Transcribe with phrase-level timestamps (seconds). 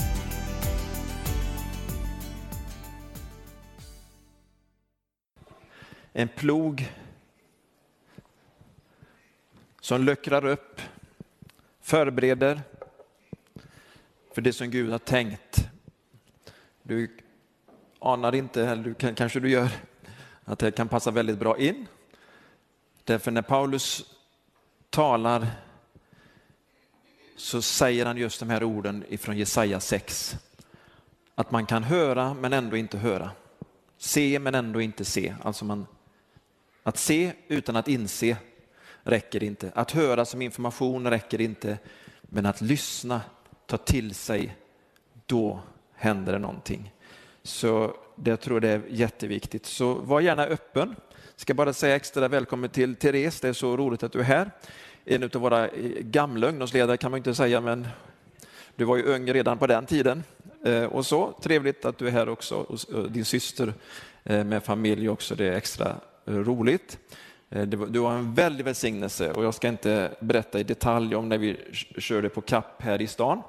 [6.12, 6.92] En plog
[9.80, 10.80] som luckrar upp,
[11.80, 12.60] förbereder
[14.34, 15.68] för det som Gud har tänkt.
[16.82, 17.08] Du
[18.00, 19.68] anar inte, eller du kan, kanske du gör,
[20.44, 21.86] att det kan passa väldigt bra in.
[23.04, 24.04] Därför när Paulus
[24.90, 25.46] talar
[27.36, 30.36] så säger han just de här orden ifrån Jesaja 6.
[31.34, 33.30] Att man kan höra men ändå inte höra.
[33.98, 35.34] Se men ändå inte se.
[35.42, 35.86] Alltså man,
[36.82, 38.36] att se utan att inse
[39.02, 39.72] räcker inte.
[39.74, 41.78] Att höra som information räcker inte.
[42.22, 43.20] Men att lyssna,
[43.66, 44.56] ta till sig,
[45.26, 45.60] då
[45.94, 46.92] händer det någonting.
[47.42, 49.66] Så det, jag tror jag är jätteviktigt.
[49.66, 50.94] Så var gärna öppen.
[51.08, 54.24] Jag Ska bara säga extra välkommen till Therese, det är så roligt att du är
[54.24, 54.50] här.
[55.04, 57.88] En av våra eh, gamla ungdomsledare kan man inte säga, men
[58.76, 60.24] du var ju ung redan på den tiden.
[60.64, 63.74] Eh, och så trevligt att du är här också, och eh, din syster
[64.24, 66.98] med familj också, det är extra roligt.
[67.66, 71.56] Du var en väldig välsignelse och jag ska inte berätta i detalj om när vi
[71.98, 73.42] körde på kapp här i stan,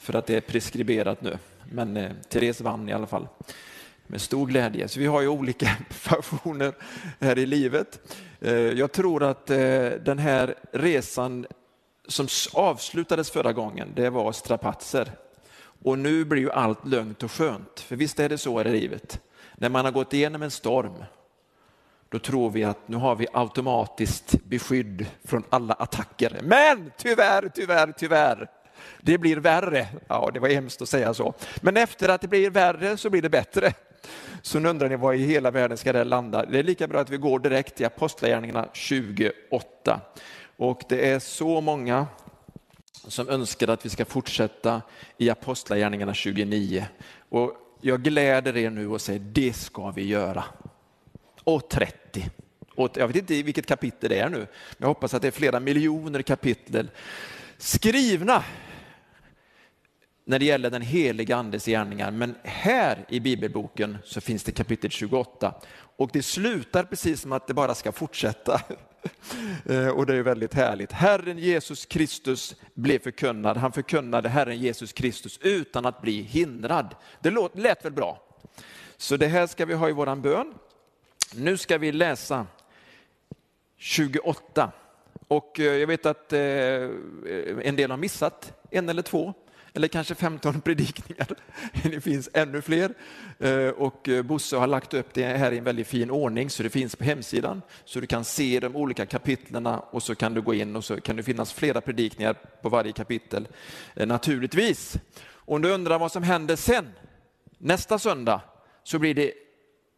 [0.00, 1.38] för att det är preskriberat nu.
[1.72, 3.28] Men eh, Therese vann i alla fall
[4.06, 4.88] med stor glädje.
[4.88, 5.76] Så vi har ju olika
[6.08, 6.74] passioner
[7.20, 8.16] här i livet.
[8.40, 11.46] Eh, jag tror att eh, den här resan
[12.08, 15.12] som avslutades förra gången, det var strapatser.
[15.82, 17.80] Och nu blir ju allt lugnt och skönt.
[17.80, 19.20] För visst är det så i livet.
[19.54, 21.04] När man har gått igenom en storm,
[22.08, 26.40] då tror vi att nu har vi automatiskt beskydd från alla attacker.
[26.42, 28.48] Men tyvärr, tyvärr, tyvärr
[29.00, 29.86] det blir värre.
[30.08, 31.34] Ja, det var hemskt att säga så.
[31.60, 33.72] Men efter att det blir värre så blir det bättre.
[34.42, 36.46] Så nu undrar ni var i hela världen ska det landa?
[36.46, 40.00] Det är lika bra att vi går direkt till Apostlagärningarna 28.
[40.56, 42.06] Och det är så många
[42.92, 44.82] som önskar att vi ska fortsätta
[45.18, 46.86] i Apostlagärningarna 29.
[47.28, 50.44] Och jag gläder er nu och säger det ska vi göra.
[51.44, 52.30] Och 30.
[52.74, 54.46] Och jag vet inte vilket kapitel det är nu, men
[54.78, 56.90] jag hoppas att det är flera miljoner kapitel
[57.58, 58.44] skrivna
[60.30, 62.10] när det gäller den heliga andes gärningar.
[62.10, 65.54] Men här i bibelboken så finns det kapitel 28
[65.96, 68.60] och det slutar precis som att det bara ska fortsätta.
[69.66, 70.92] Eh, och det är väldigt härligt.
[70.92, 73.56] Herren Jesus Kristus blev förkunnad.
[73.56, 76.94] Han förkunnade Herren Jesus Kristus utan att bli hindrad.
[77.20, 78.22] Det lät väl bra?
[78.96, 80.54] Så det här ska vi ha i våran bön.
[81.34, 82.46] Nu ska vi läsa
[83.76, 84.72] 28.
[85.28, 86.40] Och eh, jag vet att eh,
[87.62, 89.34] en del har missat en eller två
[89.74, 91.26] eller kanske 15 predikningar.
[91.82, 92.94] Det finns ännu fler.
[93.38, 96.62] Eh, och eh, Bosse har lagt upp det här i en väldigt fin ordning så
[96.62, 97.62] det finns på hemsidan.
[97.84, 101.00] Så du kan se de olika kapitlerna och så kan du gå in och så
[101.00, 103.48] kan det finnas flera predikningar på varje kapitel
[103.94, 104.96] eh, naturligtvis.
[105.32, 106.88] Om du undrar vad som händer sen,
[107.58, 108.40] nästa söndag,
[108.82, 109.32] så blir det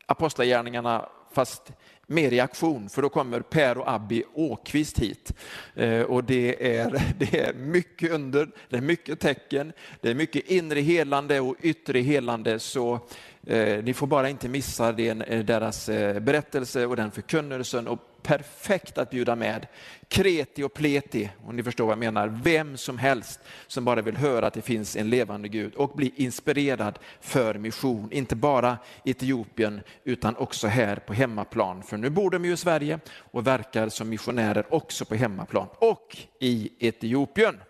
[0.06, 1.72] Apostlagärningarna fast
[2.12, 5.32] mer reaktion, för då kommer Per och Abbi Åkvist hit.
[5.74, 10.50] Eh, och det är, det är mycket under, det är mycket tecken, det är mycket
[10.50, 12.58] inre helande och yttre helande.
[12.58, 13.00] Så
[13.46, 17.88] eh, ni får bara inte missa den, eh, deras eh, berättelse och den förkunnelsen.
[17.88, 19.66] Och perfekt att bjuda med.
[20.08, 22.40] Kreti och pleti, om ni förstår vad jag menar.
[22.42, 26.12] Vem som helst som bara vill höra att det finns en levande Gud och bli
[26.16, 28.12] inspirerad för mission.
[28.12, 31.82] Inte bara i Etiopien utan också här på hemmaplan.
[31.82, 36.16] För nu bor de ju i Sverige och verkar som missionärer också på hemmaplan och
[36.40, 37.60] i Etiopien.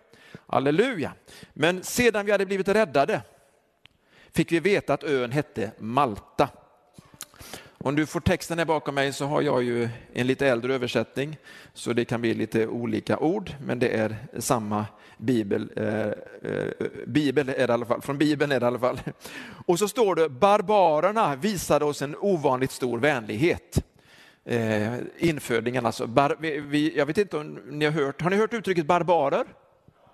[0.47, 1.13] Halleluja!
[1.53, 3.21] Men sedan vi hade blivit räddade
[4.35, 6.49] fick vi veta att ön hette Malta.
[7.77, 11.37] Om du får texten här bakom mig så har jag ju en lite äldre översättning
[11.73, 14.85] så det kan bli lite olika ord men det är samma
[15.17, 15.71] bibel.
[15.75, 16.07] Eh,
[16.51, 16.67] eh,
[17.07, 18.99] bibel är det i alla fall, från Bibeln är det i alla fall.
[19.65, 23.85] Och så står det barbarerna visade oss en ovanligt stor vänlighet.
[24.45, 26.07] Eh, infödingen alltså.
[26.07, 29.45] Bar, vi, jag vet inte om ni har hört, har ni hört uttrycket barbarer?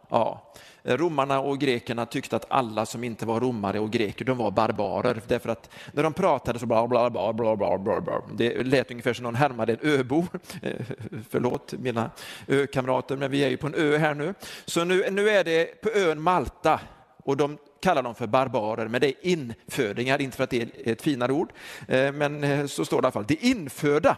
[0.10, 0.54] Ja,
[0.84, 5.22] romarna och grekerna tyckte att alla som inte var romare och greker, de var barbarer.
[5.28, 8.22] Därför att när de pratade så bla bla bla bla bla bla bla.
[8.34, 10.26] Det lät ungefär som någon härmade en öbo.
[10.62, 10.86] Eh,
[11.30, 12.12] förlåt mina
[12.48, 14.34] ökamrater, men vi är ju på en ö här nu.
[14.66, 16.80] Så nu, nu är det på ön Malta
[17.24, 20.92] och de kallar dem för barbarer, men det är infödingar, inte för att det är
[20.92, 21.52] ett finare ord.
[21.88, 23.26] Eh, men eh, så står det i alla fall.
[23.28, 24.18] Det infödda,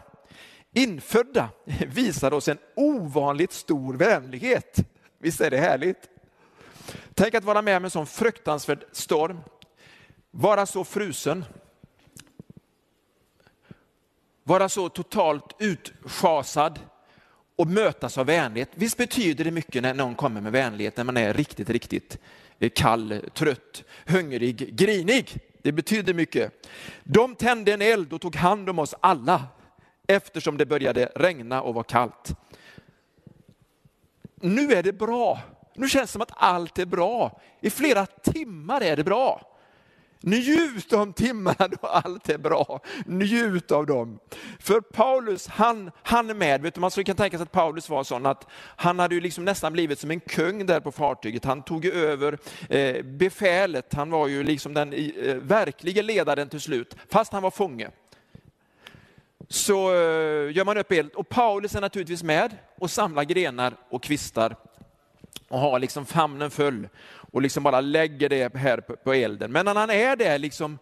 [0.74, 1.48] infödda
[1.86, 4.91] visar oss en ovanligt stor vänlighet.
[5.22, 6.10] Visst är det härligt?
[7.14, 9.40] Tänk att vara med om en sån fruktansvärd storm,
[10.30, 11.44] vara så frusen,
[14.44, 16.78] vara så totalt utschasad
[17.56, 18.68] och mötas av vänlighet.
[18.74, 22.18] Visst betyder det mycket när någon kommer med vänlighet, när man är riktigt, riktigt
[22.58, 25.38] eh, kall, trött, hungrig, grinig.
[25.62, 26.68] Det betyder mycket.
[27.04, 29.44] De tände en eld och tog hand om oss alla
[30.06, 32.34] eftersom det började regna och var kallt.
[34.42, 35.40] Nu är det bra.
[35.74, 37.40] Nu känns det som att allt är bra.
[37.60, 39.52] I flera timmar är det bra.
[40.22, 42.80] Njut av timmarna då allt är bra.
[43.06, 44.18] Njut av dem.
[44.60, 46.62] För Paulus, han, han är med.
[46.62, 48.46] Vet du, man kan tänka sig att Paulus var sån att
[48.76, 51.44] han hade ju liksom nästan blivit som en kung där på fartyget.
[51.44, 52.38] Han tog över
[52.68, 53.94] eh, befälet.
[53.94, 57.90] Han var ju liksom den eh, verkliga ledaren till slut, fast han var fånge.
[59.52, 64.02] Så eh, gör man upp eld och Paulus är naturligtvis med och samlar grenar och
[64.02, 64.56] kvistar
[65.48, 66.88] och har liksom famnen full
[67.32, 69.52] och liksom bara lägger det här på elden.
[69.52, 70.78] Men när han är där liksom,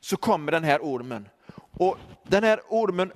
[0.00, 1.28] så kommer den här ormen.
[1.72, 1.98] Och
[2.28, 3.12] den här ormen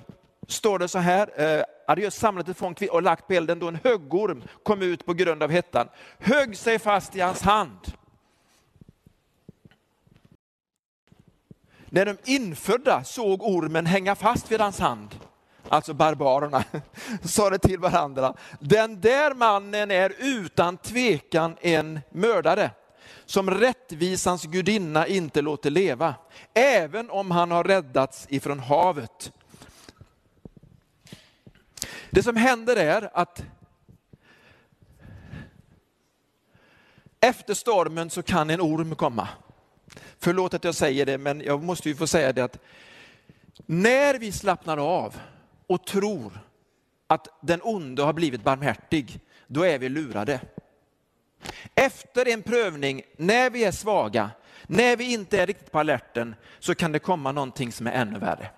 [0.49, 3.69] står det så här, eh, hade just samlat ett fång och lagt på elden då
[3.69, 5.89] en höggorm kom ut på grund av hettan,
[6.19, 7.79] högg sig fast i hans hand.
[11.87, 15.17] När de infödda såg ormen hänga fast vid hans hand
[15.69, 16.65] alltså barbarerna,
[17.23, 18.35] sa de till varandra.
[18.61, 22.71] Den där mannen är utan tvekan en mördare
[23.25, 26.15] som rättvisans gudinna inte låter leva,
[26.55, 29.33] även om han har räddats ifrån havet.
[32.11, 33.45] Det som händer är att
[37.21, 39.29] efter stormen så kan en orm komma.
[40.19, 42.59] Förlåt att jag säger det, men jag måste ju få säga det att
[43.67, 45.21] när vi slappnar av
[45.67, 46.41] och tror
[47.07, 50.41] att den onde har blivit barmhärtig, då är vi lurade.
[51.75, 54.31] Efter en prövning, när vi är svaga,
[54.67, 58.19] när vi inte är riktigt på alerten, så kan det komma någonting som är ännu
[58.19, 58.51] värre.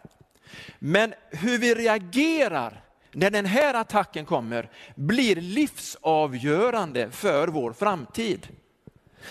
[0.78, 8.48] Men hur vi reagerar när den här attacken kommer blir livsavgörande för vår framtid.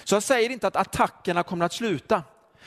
[0.03, 2.23] Så jag säger inte att attackerna kommer att sluta.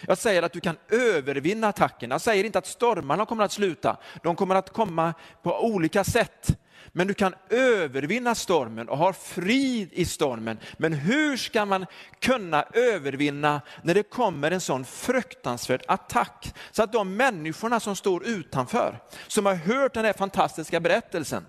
[0.06, 2.14] Jag säger att du kan övervinna attackerna.
[2.14, 3.96] Jag säger inte att stormarna kommer att sluta.
[4.22, 6.58] De kommer att komma på olika sätt.
[6.92, 10.58] Men du kan övervinna stormen och ha frid i stormen.
[10.76, 11.86] Men hur ska man
[12.20, 16.54] kunna övervinna när det kommer en sån fruktansvärd attack?
[16.70, 21.46] Så att de människorna som står utanför, som har hört den här fantastiska berättelsen,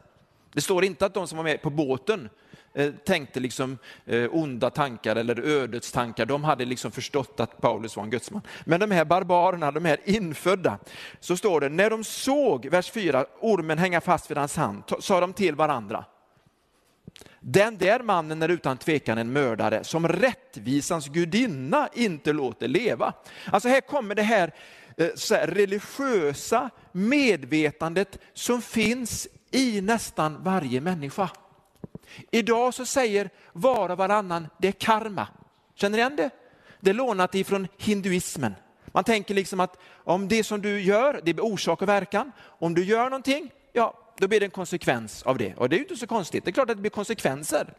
[0.54, 2.30] det står inte att de som var med på båten
[2.74, 6.26] Eh, tänkte liksom eh, onda tankar eller ödets tankar.
[6.26, 8.42] De hade liksom förstått att Paulus var en gudsman.
[8.66, 10.78] Men de här barbarerna, de här infödda,
[11.20, 15.20] så står det, när de såg, vers 4, ormen hänga fast vid hans hand, sa
[15.20, 16.06] de till varandra.
[17.40, 23.14] Den där mannen är utan tvekan en mördare som rättvisans gudinna inte låter leva.
[23.46, 24.54] Alltså här kommer det här,
[24.98, 31.30] eh, här religiösa medvetandet som finns i nästan varje människa.
[32.31, 35.28] Idag så säger var och varannan, det är karma.
[35.75, 36.30] Känner ni igen det?
[36.80, 38.56] Det är lånat ifrån hinduismen.
[38.86, 42.31] Man tänker liksom att om det som du gör, det är orsak och verkan.
[42.42, 45.54] Om du gör någonting, ja, då blir det en konsekvens av det.
[45.56, 47.74] Och det är ju inte så konstigt, det är klart att det blir konsekvenser.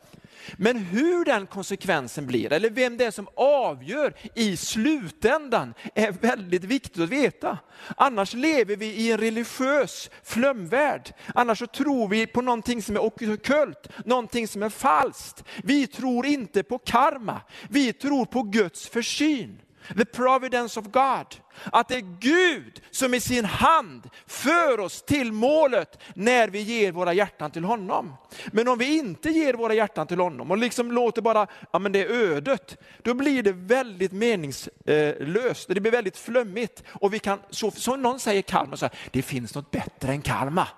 [0.57, 6.65] Men hur den konsekvensen blir, eller vem det är som avgör i slutändan, är väldigt
[6.65, 7.59] viktigt att veta.
[7.97, 11.15] Annars lever vi i en religiös flömvärld.
[11.35, 15.45] Annars så tror vi på någonting som är ockult, någonting som är falskt.
[15.65, 19.59] Vi tror inte på karma, vi tror på Guds försyn.
[19.97, 21.27] The providence of God.
[21.65, 26.93] Att det är Gud som i sin hand för oss till målet när vi ger
[26.93, 28.15] våra hjärtan till honom.
[28.53, 31.93] Men om vi inte ger våra hjärtan till honom och liksom låter bara, ja men
[31.93, 36.83] det är ödet, då blir det väldigt meningslöst, det blir väldigt flummigt.
[36.89, 40.23] Och vi kan, så, som någon säger karma, så här, det finns något bättre än
[40.23, 40.69] karma.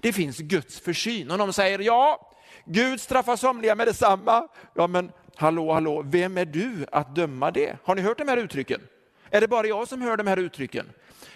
[0.00, 1.30] Det finns Guds försyn.
[1.30, 2.32] Och någon säger, ja,
[2.64, 4.48] Gud straffar somliga med detsamma.
[4.74, 7.76] Ja men hallå, hallå, vem är du att döma det?
[7.84, 8.80] Har ni hört de här uttrycken?
[9.30, 10.86] Är det bara jag som hör de här uttrycken?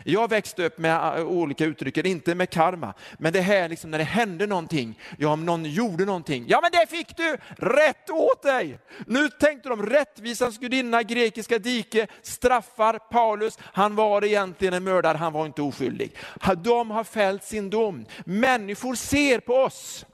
[0.04, 3.98] Jag växte upp med äh, olika uttryck, inte med karma, men det här liksom när
[3.98, 8.42] det hände någonting, ja om någon gjorde någonting, ja men det fick du, rätt åt
[8.42, 8.78] dig!
[9.06, 15.32] Nu tänkte de rättvisans gudinna, grekiska dike, straffar Paulus, han var egentligen en mördare, han
[15.32, 16.16] var inte oskyldig.
[16.56, 18.06] De har fällt sin dom.
[18.24, 20.06] Människor ser på oss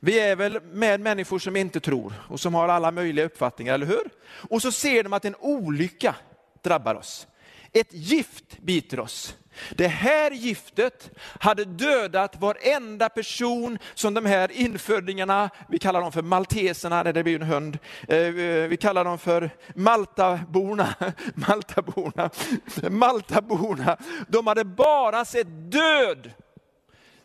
[0.00, 3.86] vi är väl med människor som inte tror och som har alla möjliga uppfattningar, eller
[3.86, 4.10] hur?
[4.50, 6.14] Och så ser de att en olycka
[6.62, 7.26] drabbar oss.
[7.72, 9.36] ett gift biter oss.
[9.70, 16.22] Det här giftet hade dödat varenda person som de här infödingarna, vi kallar dem för
[16.22, 17.78] malteserna, det blir en hund,
[18.08, 18.18] eh,
[18.68, 20.94] vi kallar dem för maltaborna,
[21.34, 22.30] maltaborna,
[22.90, 23.96] maltaborna.
[24.28, 26.30] De hade bara sett död,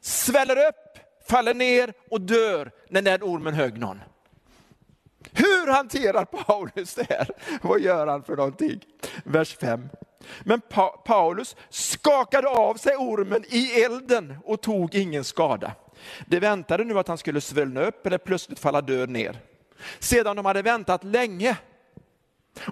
[0.01, 4.00] sväller upp, faller ner och dör när den ormen högg någon.
[5.32, 7.27] Hur hanterar Paulus det här?
[7.62, 8.80] Vad gör han för någonting?
[9.24, 9.89] Vers 5.
[10.44, 15.72] Men pa Paulus skakade av sig ormen i elden och tog ingen skada.
[16.25, 19.39] Det väntade nu att han skulle svullna upp eller plötsligt falla död ner.
[20.00, 21.58] Sedan de hade väntat länge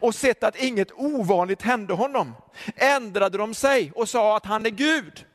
[0.01, 2.36] och sett att inget ovanligt hände honom
[2.75, 5.25] ändrade de sig och sa att han är Gud.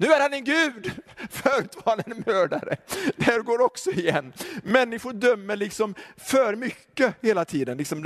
[0.00, 0.90] Nu är han en gud,
[1.30, 2.76] förut var han en mördare.
[3.16, 4.32] Det här går också igen.
[4.62, 7.78] Människor dömer liksom för mycket hela tiden.
[7.78, 8.02] Liksom,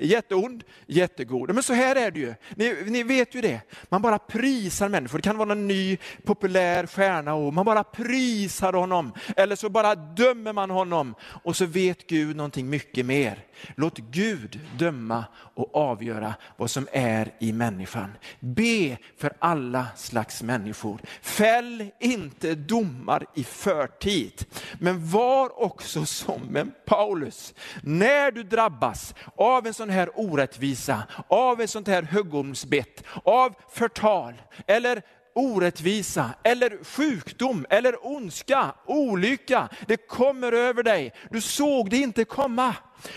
[0.00, 1.54] jätteond, jättegod.
[1.54, 2.34] Men så här är det ju.
[2.54, 3.60] Ni, ni, vet ju det.
[3.88, 5.18] Man bara prisar människor.
[5.18, 9.12] Det kan vara någon ny populär stjärna och man bara prisar honom.
[9.36, 13.44] Eller så bara dömer man honom och så vet Gud någonting mycket mer.
[13.76, 18.10] Låt Gud döma och avgöra vad som är i människan.
[18.40, 21.00] Be för alla slags människor.
[21.22, 24.44] Fäll inte domar i förtid.
[24.78, 27.54] Men var också som en Paulus.
[27.82, 34.34] När du drabbas av en sån här orättvisa, av ett sånt här huggormsbett, av förtal
[34.66, 35.02] eller
[35.34, 39.68] orättvisa eller sjukdom eller ondska, olycka.
[39.86, 41.12] Det kommer över dig.
[41.30, 42.74] Du såg det inte komma.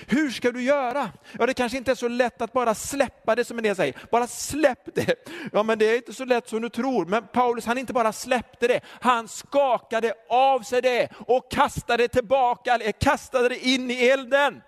[0.08, 1.12] Hur ska du göra?
[1.40, 3.96] Ja, det kanske inte är så lätt att bara släppa det som en del säger.
[4.12, 5.30] Bara släpp det.
[5.52, 7.06] Ja, men det är inte så lätt som du tror.
[7.06, 12.74] Men Paulus, han inte bara släppte det, han skakade av sig det och kastade tillbaka,
[12.74, 14.62] eller kastade det in i elden.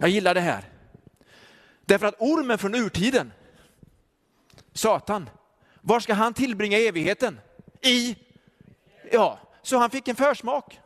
[0.00, 0.64] Jag gillar det här.
[1.84, 3.32] Därför att ormen från urtiden,
[4.72, 5.30] Satan,
[5.80, 7.40] var ska han tillbringa evigheten?
[7.82, 8.16] I,
[9.12, 10.80] ja, så han fick en försmak.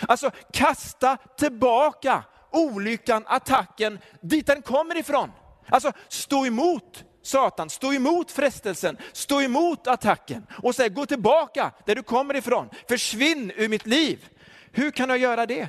[0.00, 5.30] Alltså kasta tillbaka olyckan, attacken dit den kommer ifrån.
[5.68, 11.94] Alltså stå emot Satan, stå emot frestelsen, stå emot attacken och säg gå tillbaka där
[11.94, 14.28] du kommer ifrån, försvinn ur mitt liv.
[14.72, 15.68] Hur kan jag göra det?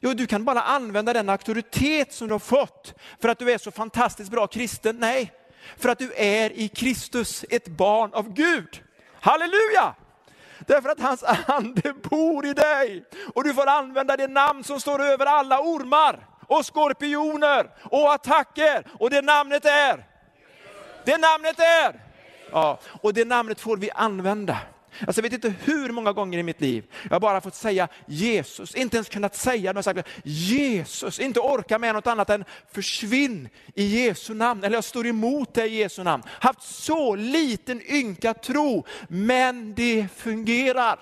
[0.00, 3.58] Jo, du kan bara använda den auktoritet som du har fått för att du är
[3.58, 4.96] så fantastiskt bra kristen.
[4.96, 5.32] Nej,
[5.76, 8.82] för att du är i Kristus ett barn av Gud.
[9.20, 9.94] Halleluja!
[10.66, 13.04] Därför att hans ande bor i dig.
[13.34, 18.86] Och du får använda det namn som står över alla ormar och skorpioner och attacker.
[18.98, 20.06] Och det namnet är?
[21.04, 22.00] Det namnet är?
[22.50, 24.58] Ja, och det namnet får vi använda.
[25.00, 28.74] Alltså jag vet inte hur många gånger i mitt liv jag bara fått säga Jesus,
[28.74, 33.84] inte ens kunnat säga det, sagt Jesus, inte orka med något annat än försvinn i
[33.84, 36.22] Jesu namn, eller jag står emot dig i Jesu namn.
[36.28, 40.98] Haft så liten ynka tro, men det fungerar.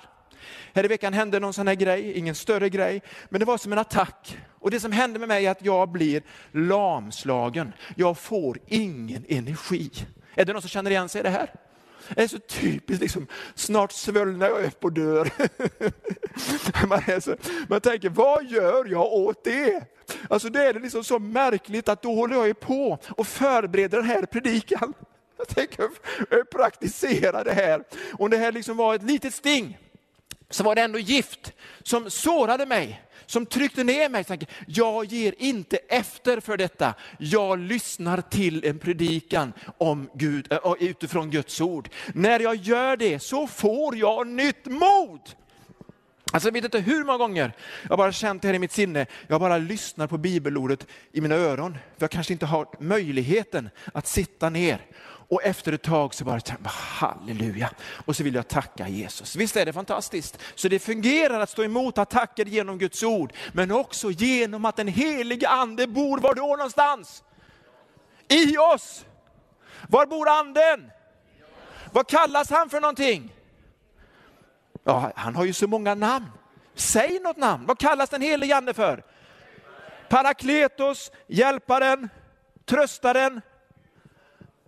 [0.75, 3.73] Här i veckan hände någon sån här grej, ingen större grej, men det var som
[3.73, 4.39] en attack.
[4.61, 6.23] Och det som hände med mig är att jag blir
[6.53, 7.73] lamslagen.
[7.97, 9.91] Jag får ingen energi.
[10.35, 11.51] Är det någon som känner igen sig i det här?
[12.09, 15.31] Det är så typiskt, liksom, snart svullnar jag upp och dör.
[16.87, 17.37] man, så,
[17.69, 19.85] man tänker, vad gör jag åt det?
[20.29, 24.27] Alltså det är liksom så märkligt att då håller jag på och förbereder den här
[24.27, 24.95] predikan.
[25.37, 25.89] Jag tänker
[26.45, 27.85] praktisera det här.
[28.13, 29.79] Om det här liksom var ett litet sting,
[30.51, 34.25] så var det ändå gift som sårade mig som tryckte ner mig.
[34.67, 36.95] Jag ger inte efter för detta.
[37.19, 41.89] Jag lyssnar till en predikan om Gud, äh, utifrån Guds ord.
[42.15, 45.21] När jag gör det så får jag nytt mod.
[46.33, 47.53] Alltså jag vet inte hur många gånger
[47.89, 49.07] jag bara känt det här i mitt sinne.
[49.27, 51.73] Jag bara lyssnar på bibelordet i mina öron.
[51.73, 54.87] För jag kanske inte har möjligheten att sitta ner
[55.35, 57.71] och efter ett tag så bara, halleluja,
[58.05, 59.37] och så vill jag tacka Jesus.
[59.37, 60.39] Visst är det fantastiskt?
[60.55, 64.89] Så det fungerar att stå emot attacker genom Guds ord, men också genom att den
[64.89, 67.23] helige ande bor var då någonstans?
[68.29, 69.05] I oss.
[69.89, 70.91] Var bor anden?
[71.93, 73.33] Vad kallas han för någonting?
[74.85, 76.27] Ja, han har ju så många namn.
[76.75, 77.67] Säg något namn.
[77.67, 79.03] Vad kallas den helige ande för?
[80.09, 82.09] Parakletos, hjälparen,
[82.65, 83.41] tröstaren,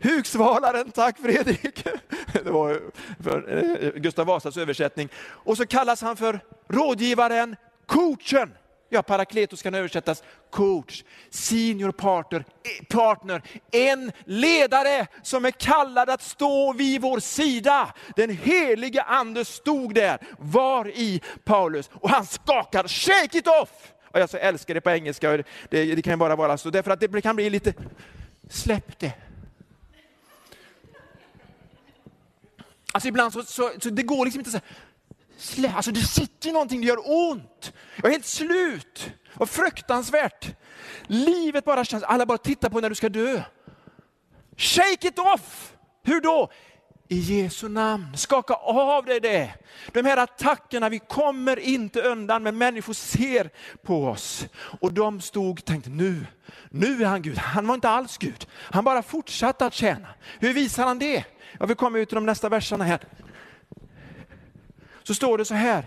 [0.00, 1.84] Hugsvalaren, tack Fredrik.
[2.32, 2.80] Det var
[3.22, 5.08] för eh, Gustav Vasas översättning.
[5.18, 8.54] Och så kallas han för rådgivaren, coachen.
[8.88, 16.22] Ja, parakletos kan översättas coach, senior partner, eh, partner, en ledare som är kallad att
[16.22, 17.94] stå vid vår sida.
[18.16, 23.92] Den helige ande stod där, var i Paulus och han skakar, shake it off!
[24.10, 25.36] Och jag så älskar det på engelska,
[25.68, 27.74] det, det kan bara vara så, därför att det kan bli lite,
[28.50, 29.12] släpp det
[32.96, 34.60] Alltså ibland så, så, så det går liksom inte så
[35.62, 37.72] här, alltså det sitter någonting, det gör ont.
[37.96, 39.10] Jag är helt slut.
[39.34, 40.56] Vad fruktansvärt.
[41.06, 43.42] Livet bara känns, alla bara tittar på när du ska dö.
[44.56, 45.72] Shake it off!
[46.02, 46.50] Hur då?
[47.08, 49.54] I Jesu namn, skaka av dig det.
[49.92, 53.50] De här attackerna, vi kommer inte undan, men människor ser
[53.82, 54.46] på oss.
[54.80, 56.26] Och de stod och tänkte, nu,
[56.70, 57.38] nu är han Gud.
[57.38, 58.46] Han var inte alls Gud.
[58.52, 60.08] Han bara fortsatte att tjäna.
[60.38, 61.24] Hur visar han det?
[61.60, 63.00] Ja, vi kommer ut till de nästa verserna här.
[65.02, 65.84] Så står det så här.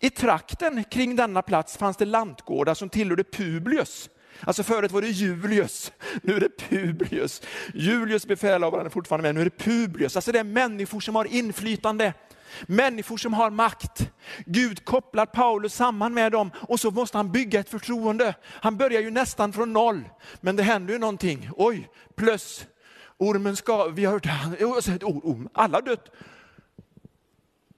[0.00, 4.10] I trakten kring denna plats fanns det lantgårdar som tillhörde Publius.
[4.40, 5.92] Alltså förut var det Julius,
[6.22, 7.42] nu är det Publius.
[7.74, 10.16] Julius befälhavaren är fortfarande med, nu är det Publius.
[10.16, 12.12] Alltså det är människor som har inflytande,
[12.66, 14.10] människor som har makt.
[14.46, 18.34] Gud kopplar Paulus samman med dem och så måste han bygga ett förtroende.
[18.44, 20.08] Han börjar ju nästan från noll,
[20.40, 21.50] men det händer ju någonting.
[21.56, 22.66] Oj, plus
[23.18, 26.10] ormen ska, vi har hört, orm, alla har dött.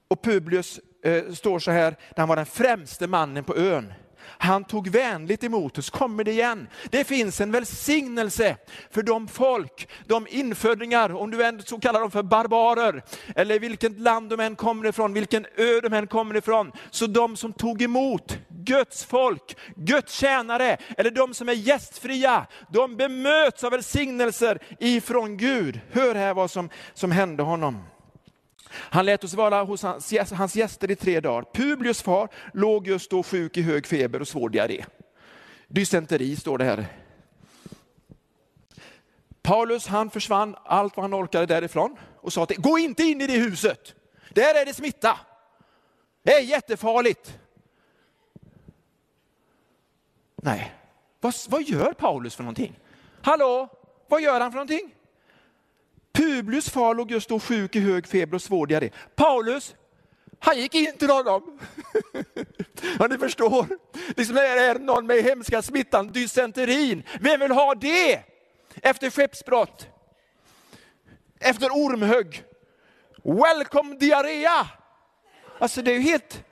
[0.07, 3.93] Och Publius eh, står så här, han var den främste mannen på ön.
[4.27, 6.67] Han tog vänligt emot oss, kommer det igen.
[6.89, 8.57] Det finns en välsignelse
[8.91, 13.03] för de folk, de infödingar, om du än så kallar dem för barbarer,
[13.35, 16.71] eller vilket land de än kommer ifrån, vilken ö de än kommer ifrån.
[16.91, 22.95] Så de som tog emot Guds folk, Guds tjänare, eller de som är gästfria, de
[22.95, 25.79] bemöts av välsignelser ifrån Gud.
[25.91, 27.83] Hör här vad som, som hände honom.
[28.79, 31.45] Han lät oss vara hos hans, hans gäster i tre dagar.
[31.53, 34.85] Publius far låg just då sjuk i hög feber och svår diarré.
[35.67, 36.85] Dysenteri står det här.
[39.41, 43.27] Paulus han försvann allt vad han orkade därifrån och sa till gå inte in i
[43.27, 43.95] det huset.
[44.33, 45.19] Där är det smitta.
[46.23, 47.39] Det är jättefarligt.
[50.35, 50.73] Nej,
[51.19, 52.79] vad, vad gör Paulus för någonting?
[53.21, 53.67] Hallå,
[54.07, 54.93] vad gör han för någonting?
[56.17, 58.89] Publius far låg just då sjuk i hög feber och svår diarré.
[59.15, 59.75] Paulus,
[60.39, 61.59] han gick in till honom.
[62.99, 63.67] ja, ni förstår,
[64.15, 67.03] liksom det är någon med hemska smittan, dysenterin.
[67.19, 68.19] Vem vill ha det?
[68.75, 69.87] Efter skeppsbrott,
[71.39, 72.43] efter ormhugg.
[73.23, 74.67] Welcome diarrea.
[75.59, 76.43] Alltså det är ju helt,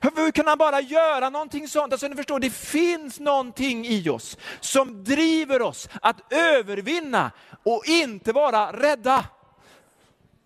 [0.00, 1.92] hur kan han bara göra någonting sånt?
[1.92, 7.30] Alltså ni förstår, det finns någonting i oss som driver oss att övervinna
[7.66, 9.24] och inte vara rädda.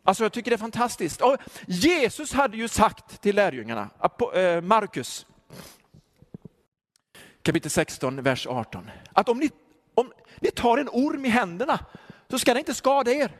[0.05, 1.21] Alltså jag tycker det är fantastiskt.
[1.21, 3.91] Och Jesus hade ju sagt till lärjungarna,
[4.35, 5.27] eh, Markus,
[7.43, 9.51] kapitel 16, vers 18, att om ni,
[9.95, 11.79] om ni tar en orm i händerna
[12.31, 13.33] så ska det inte skada er.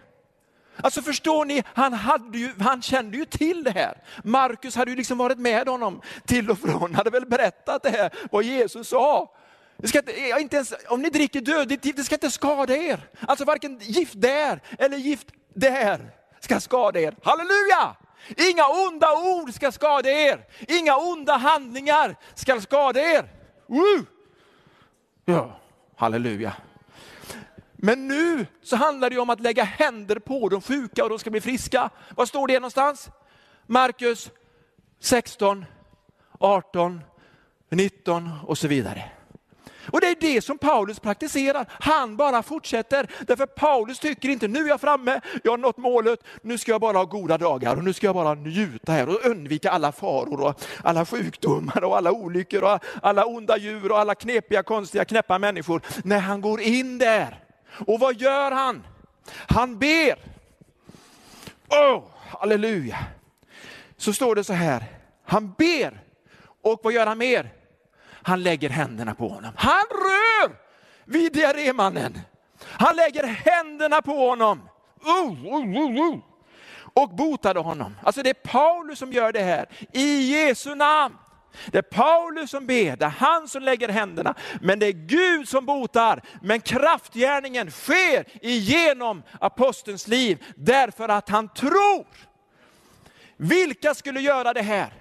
[0.77, 4.03] Alltså förstår ni, han, hade ju, han kände ju till det här.
[4.25, 8.15] Markus hade ju liksom varit med honom till och från, hade väl berättat det här,
[8.31, 9.37] vad Jesus sa.
[9.81, 13.09] Det ska inte, inte ens, om ni dricker dödligt gift, det ska inte skada er.
[13.21, 17.15] Alltså varken gift där eller gift där ska skada er.
[17.23, 17.97] Halleluja!
[18.51, 20.47] Inga onda ord ska skada er.
[20.69, 23.29] Inga onda handlingar ska skada er.
[23.67, 24.07] Woo!
[25.25, 25.61] Ja,
[25.97, 26.53] halleluja.
[27.73, 31.31] Men nu så handlar det om att lägga händer på de sjuka och de ska
[31.31, 31.91] bli friska.
[32.17, 33.11] Var står det någonstans?
[33.67, 34.31] Markus
[35.01, 35.65] 16,
[36.39, 37.01] 18,
[37.71, 39.20] 19 och så vidare.
[39.93, 41.67] Och det är det som Paulus praktiserar.
[41.69, 43.11] Han bara fortsätter.
[43.27, 46.81] Därför Paulus tycker inte, nu är jag framme, jag har nått målet, nu ska jag
[46.81, 50.41] bara ha goda dagar och nu ska jag bara njuta här och undvika alla faror
[50.41, 55.39] och alla sjukdomar och alla olyckor och alla onda djur och alla knepiga, konstiga, knäppa
[55.39, 55.83] människor.
[56.05, 57.45] När han går in där
[57.87, 58.87] och vad gör han?
[59.49, 60.19] Han ber.
[61.69, 62.03] Oh,
[62.39, 62.99] halleluja.
[63.97, 64.85] Så står det så här,
[65.25, 66.01] han ber
[66.63, 67.60] och vad gör han mer?
[68.23, 69.53] Han lägger händerna på honom.
[69.57, 70.57] Han rör
[71.05, 72.21] vid diarrémannen.
[72.65, 74.69] Han lägger händerna på honom.
[75.07, 76.19] Uh, uh, uh,
[76.95, 77.97] och botade honom.
[78.03, 81.15] Alltså det är Paulus som gör det här i Jesu namn.
[81.67, 85.49] Det är Paulus som ber, det är han som lägger händerna, men det är Gud
[85.49, 86.23] som botar.
[86.43, 92.07] Men kraftgärningen sker igenom apostelns liv därför att han tror.
[93.37, 94.93] Vilka skulle göra det här?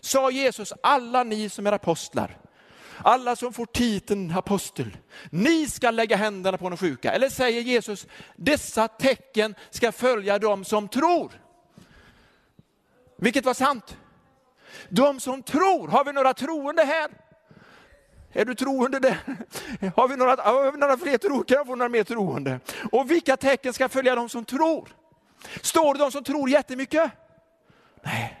[0.00, 2.36] Sa Jesus, alla ni som är apostlar,
[3.02, 4.96] alla som får titeln apostel,
[5.30, 7.12] ni ska lägga händerna på de sjuka.
[7.12, 11.32] Eller säger Jesus, dessa tecken ska följa dem som tror.
[13.16, 13.96] Vilket var sant.
[14.88, 17.10] De som tror, har vi några troende här?
[18.32, 19.18] Är du troende där?
[19.96, 21.44] Har vi några, har vi några fler troende?
[21.44, 22.60] Kan jag få några mer troende?
[22.92, 24.88] Och vilka tecken ska följa de som tror?
[25.62, 27.10] Står det de som tror jättemycket?
[28.02, 28.40] Nej.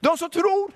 [0.00, 0.72] De som tror,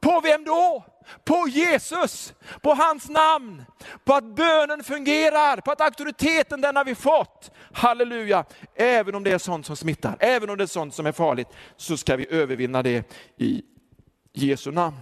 [0.00, 0.84] på vem då?
[1.24, 3.64] På Jesus, på hans namn,
[4.04, 7.50] på att bönen fungerar, på att auktoriteten den har vi fått.
[7.72, 8.44] Halleluja!
[8.74, 11.48] Även om det är sånt som smittar, även om det är sånt som är farligt,
[11.76, 13.62] så ska vi övervinna det i
[14.32, 14.96] Jesu namn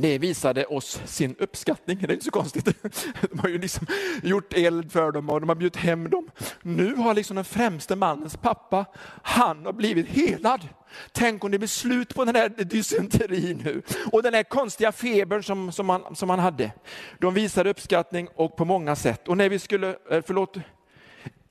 [0.00, 1.98] det visade oss sin uppskattning.
[2.00, 2.64] Det är inte så konstigt.
[3.30, 3.86] De har ju liksom
[4.22, 6.30] gjort eld för dem och de har bjudit hem dem.
[6.62, 8.84] Nu har liksom den främste mannens pappa,
[9.22, 10.68] han har blivit helad.
[11.12, 13.82] Tänk om det blir slut på den här dysenterin nu
[14.12, 16.72] och den här konstiga febern som, som, han, som han hade.
[17.18, 19.28] De visade uppskattning och på många sätt.
[19.28, 20.56] Och när vi skulle, eh, förlåt,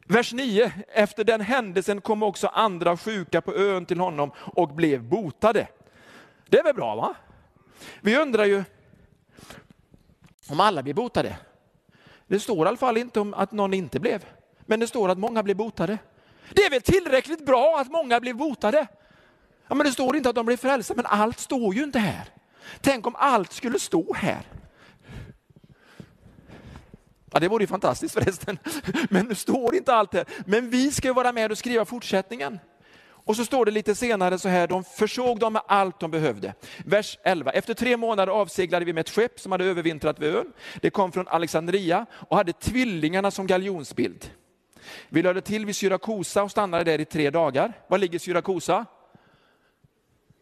[0.09, 5.03] Vers 9, efter den händelsen kom också andra sjuka på ön till honom och blev
[5.03, 5.67] botade.
[6.49, 7.15] Det är väl bra va?
[8.01, 8.63] Vi undrar ju
[10.47, 11.37] om alla blir botade.
[12.27, 14.25] Det står i alla fall inte om att någon inte blev,
[14.65, 15.97] men det står att många blev botade.
[16.53, 18.87] Det är väl tillräckligt bra att många blev botade?
[19.67, 22.29] Ja, men det står inte att de blev frälsta, men allt står ju inte här.
[22.81, 24.41] Tänk om allt skulle stå här.
[27.31, 28.59] Ja, det vore ju fantastiskt förresten,
[29.09, 30.25] men nu står inte allt här.
[30.45, 32.59] Men vi ska vara med och skriva fortsättningen.
[33.27, 36.53] Och så står det lite senare så här, de försåg dem med allt de behövde.
[36.85, 40.53] Vers 11, efter tre månader avseglade vi med ett skepp som hade övervintrat vid ön.
[40.81, 44.31] Det kom från Alexandria och hade tvillingarna som galjonsbild.
[45.09, 47.73] Vi lade till vid Syrakusa och stannade där i tre dagar.
[47.87, 48.85] Var ligger Syrakusa?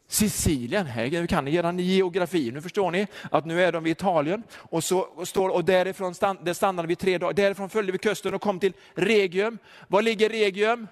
[0.07, 4.43] Sicilien, nu kan ni er geografi, nu förstår ni att nu är de vid Italien.
[4.53, 8.33] Och, så, står, och därifrån stann, där stannade vi tre dagar, därifrån följde vi kusten
[8.33, 9.57] och kom till Regium.
[9.87, 10.87] Var ligger Regium?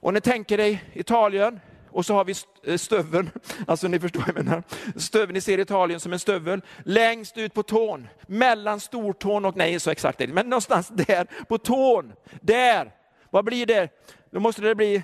[0.00, 1.60] Och ni tänker dig Italien,
[1.90, 2.34] och så har vi
[2.64, 3.30] eh, stöveln,
[3.66, 4.62] alltså ni förstår vad jag menar.
[4.96, 9.80] Stöveln, ni ser Italien som en stövel, längst ut på tån, mellan stortån och, nej
[9.80, 12.92] så exakt men någonstans där på tån, där.
[13.30, 13.88] Vad blir det?
[14.30, 15.02] Då måste det bli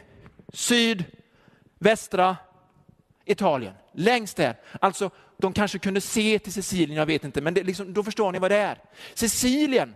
[0.52, 2.36] sydvästra
[3.24, 4.56] Italien, längst där.
[4.80, 8.32] Alltså de kanske kunde se till Sicilien, jag vet inte, men det, liksom, då förstår
[8.32, 8.78] ni vad det är.
[9.14, 9.94] Sicilien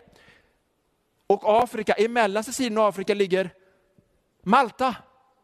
[1.27, 3.51] och Afrika, emellan Sicilien och Afrika ligger
[4.43, 4.97] Malta.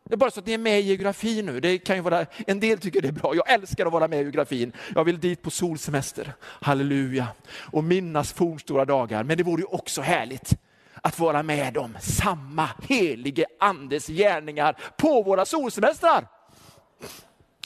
[0.05, 1.61] Det är bara så att ni är med i geografin nu.
[1.61, 3.35] Det kan ju vara, en del tycker det är bra.
[3.35, 4.73] Jag älskar att vara med i geografin.
[4.95, 6.35] Jag vill dit på solsemester.
[6.41, 7.29] Halleluja.
[7.73, 9.25] Och minnas fornstora dagar.
[9.25, 10.59] Men det vore ju också härligt
[11.03, 16.27] att vara med om samma helige andes gärningar på våra solsemestrar.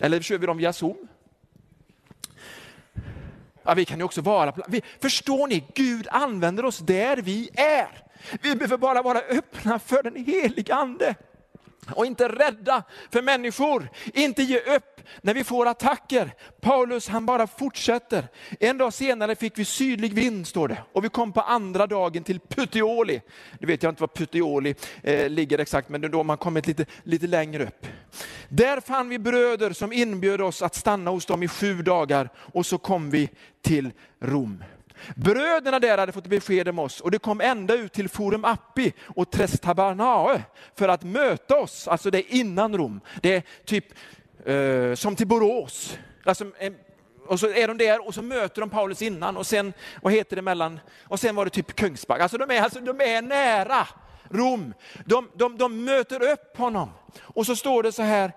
[0.01, 1.09] Eller kör vi dem via Zoom?
[3.62, 4.55] Ja, vi kan ju också vara,
[5.01, 8.10] förstår ni, Gud använder oss där vi är.
[8.42, 11.14] Vi behöver bara vara öppna för den helige ande
[11.96, 16.35] och inte rädda för människor, inte ge upp när vi får attacker.
[16.61, 18.28] Paulus han bara fortsätter.
[18.61, 22.24] En dag senare fick vi sydlig vind står det och vi kom på andra dagen
[22.24, 23.20] till Puteoli.
[23.59, 26.66] Nu vet jag inte var Puteoli eh, ligger exakt men det är då man kommit
[26.66, 27.87] lite, lite längre upp.
[28.48, 32.66] Där fann vi bröder som inbjöd oss att stanna hos dem i sju dagar och
[32.66, 33.30] så kom vi
[33.62, 34.64] till Rom.
[35.17, 38.93] Bröderna där hade fått besked om oss och det kom ända ut till Forum Appi
[39.07, 40.43] och Trestabanae
[40.75, 43.01] för att möta oss, alltså det är innan Rom.
[43.23, 43.85] Det är typ
[44.45, 45.99] eh, som till Borås.
[46.25, 46.73] Alltså, eh,
[47.27, 50.37] och så är de där och så möter de Paulus innan och sen, vad heter
[50.37, 52.23] det mellan, och sen var det typ Kungsbacka.
[52.23, 53.87] Alltså de är, alltså, de är nära
[54.31, 54.75] Rom.
[55.05, 56.91] De, de, de möter upp honom.
[57.21, 58.33] Och så står det så här,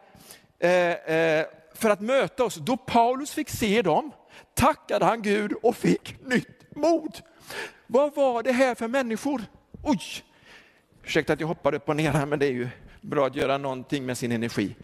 [0.60, 2.56] eh, eh, för att möta oss.
[2.56, 4.12] Då Paulus fick se dem
[4.53, 7.21] tackade han Gud och fick nytt mod.
[7.87, 9.41] Vad var det här för människor?
[9.83, 10.01] Oj!
[11.03, 12.69] Ursäkta att jag hoppar upp och ner här, men det är ju
[13.01, 14.75] bra att göra någonting med sin energi.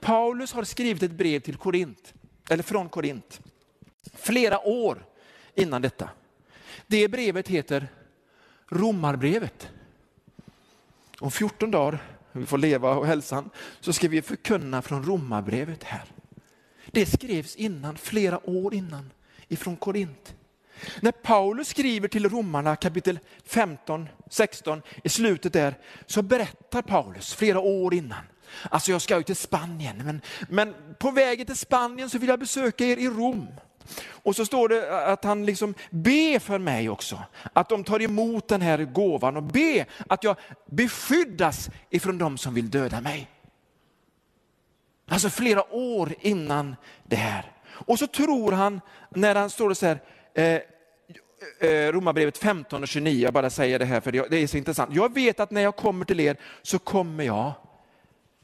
[0.00, 2.14] Paulus har skrivit ett brev till Korint,
[2.50, 3.40] eller från Korint,
[4.14, 5.04] flera år
[5.54, 6.10] innan detta.
[6.86, 7.88] Det brevet heter
[8.68, 9.68] Romarbrevet.
[11.20, 11.98] Om 14 dagar,
[12.32, 13.50] vi får leva och hälsan,
[13.80, 16.04] så ska vi förkunna från Romarbrevet här.
[16.92, 19.10] Det skrevs innan, flera år innan,
[19.48, 20.34] ifrån Korint.
[21.00, 25.74] När Paulus skriver till romarna kapitel 15, 16, i slutet där,
[26.06, 28.24] så berättar Paulus flera år innan.
[28.70, 32.38] Alltså jag ska ju till Spanien, men, men på vägen till Spanien så vill jag
[32.38, 33.46] besöka er i Rom.
[34.06, 37.22] Och så står det att han liksom ber för mig också,
[37.52, 40.36] att de tar emot den här gåvan och ber att jag
[40.70, 43.28] beskyddas ifrån de som vill döda mig.
[45.08, 47.52] Alltså flera år innan det här.
[47.68, 50.02] Och så tror han, när han står så här,
[50.34, 54.46] eh, eh, eh, Romarbrevet 15 och 29, jag bara säger det här för det är
[54.46, 54.94] så intressant.
[54.94, 57.52] Jag vet att när jag kommer till er så kommer jag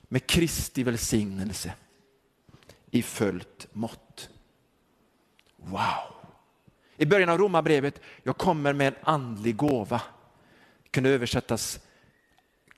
[0.09, 1.72] med Kristi välsignelse
[2.90, 4.29] i följt mått.
[5.57, 6.14] Wow!
[6.96, 10.03] I början av Romarbrevet, jag kommer med en andlig gåva.
[10.83, 11.81] Det kunde översättas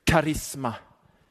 [0.04, 0.74] karisma.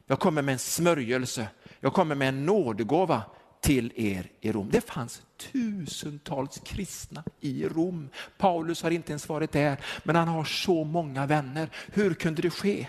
[0.08, 1.48] Jag kommer med en smörjelse.
[1.86, 3.24] Jag kommer med en nådegåva
[3.62, 4.70] till er i Rom.
[4.72, 8.10] Det fanns tusentals kristna i Rom.
[8.38, 11.70] Paulus har inte ens varit där, men han har så många vänner.
[11.94, 12.88] Hur kunde det ske?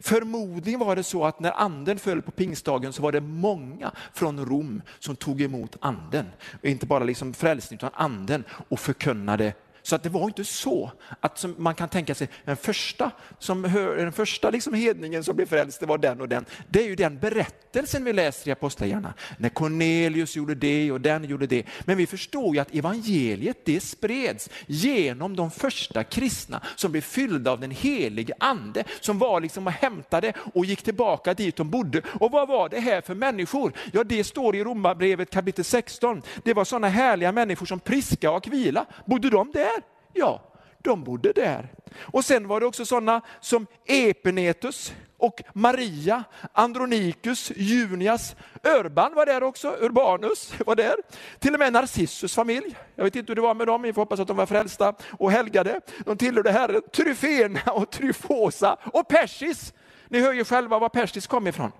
[0.00, 4.46] Förmodligen var det så att när anden föll på pingstdagen så var det många från
[4.46, 6.26] Rom som tog emot anden.
[6.62, 9.52] inte bara liksom frälsning utan anden och förkunnade
[9.88, 13.96] så att det var inte så att man kan tänka sig den första, som hör,
[13.96, 16.44] den första liksom hedningen som blev frälst, det var den och den.
[16.68, 19.14] Det är ju den berättelsen vi läser i Apostlagärningarna.
[19.38, 21.66] När Cornelius gjorde det och den gjorde det.
[21.84, 27.50] Men vi förstår ju att evangeliet det spreds genom de första kristna som blev fyllda
[27.50, 32.02] av den helige ande, som var liksom och hämtade och gick tillbaka dit de bodde.
[32.20, 33.72] Och vad var det här för människor?
[33.92, 36.22] Ja, det står i Romarbrevet kapitel 16.
[36.44, 38.86] Det var sådana härliga människor som Priska och Akvila.
[39.06, 39.77] Bodde de där?
[40.18, 40.42] Ja,
[40.78, 41.68] de bodde där.
[42.00, 49.42] Och sen var det också sådana som Epenetus och Maria, Andronikus, Junias, Örban var där
[49.42, 50.94] också, Urbanus var där.
[51.38, 52.76] Till och med Narcissus familj.
[52.94, 54.94] Jag vet inte hur det var med dem, vi får hoppas att de var frälsta
[55.18, 55.80] och helgade.
[56.04, 59.72] De tillhörde Herren, Tryfena och Tryfosa och Persis.
[60.08, 61.72] Ni hör ju själva var Persis kom ifrån.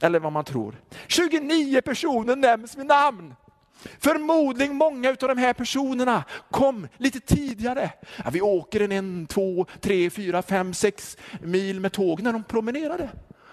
[0.00, 0.80] Eller vad man tror.
[1.06, 3.34] 29 personer nämns med namn.
[3.98, 7.90] Förmodligen många av de här personerna kom lite tidigare.
[8.24, 12.44] Ja, vi åker en, en, två, tre, fyra, fem, sex mil med tåg när de
[12.44, 13.10] promenerade.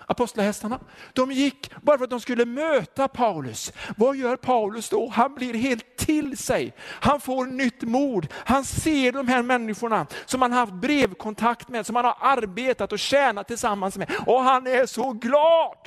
[0.07, 0.79] Apostlahästarna.
[1.13, 3.73] De gick bara för att de skulle möta Paulus.
[3.97, 5.09] Vad gör Paulus då?
[5.09, 6.73] Han blir helt till sig.
[6.79, 8.27] Han får nytt mod.
[8.33, 12.99] Han ser de här människorna som han haft brevkontakt med, som han har arbetat och
[12.99, 14.12] tjänat tillsammans med.
[14.25, 15.77] Och han är så glad.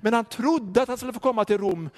[0.00, 1.90] Men han trodde att han skulle få komma till Rom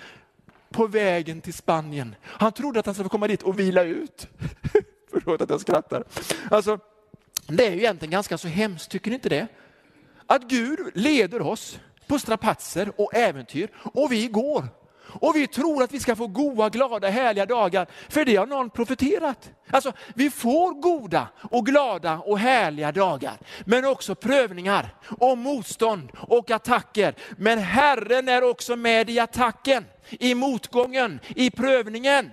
[0.73, 2.15] på vägen till Spanien.
[2.23, 4.29] Han trodde att han skulle få komma dit och vila ut.
[5.13, 6.05] Förlåt att jag skrattar.
[6.51, 6.79] Alltså,
[7.47, 9.47] det är ju egentligen ganska så hemskt, tycker ni inte det?
[10.27, 14.69] Att Gud leder oss på strapatser och äventyr och vi går.
[15.15, 18.71] Och vi tror att vi ska få goda, glada, härliga dagar, för det har någon
[18.71, 19.51] profeterat.
[19.71, 26.51] Alltså, vi får goda och glada och härliga dagar, men också prövningar och motstånd och
[26.51, 27.15] attacker.
[27.37, 32.31] Men Herren är också med i attacken i motgången, i prövningen.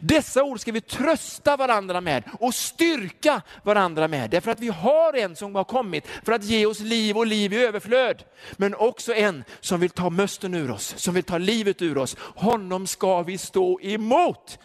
[0.00, 4.30] Dessa ord ska vi trösta varandra med och styrka varandra med.
[4.30, 7.52] Därför att vi har en som har kommit för att ge oss liv och liv
[7.52, 8.24] i överflöd.
[8.56, 12.16] Men också en som vill ta mösten ur oss, som vill ta livet ur oss.
[12.18, 14.58] Honom ska vi stå emot.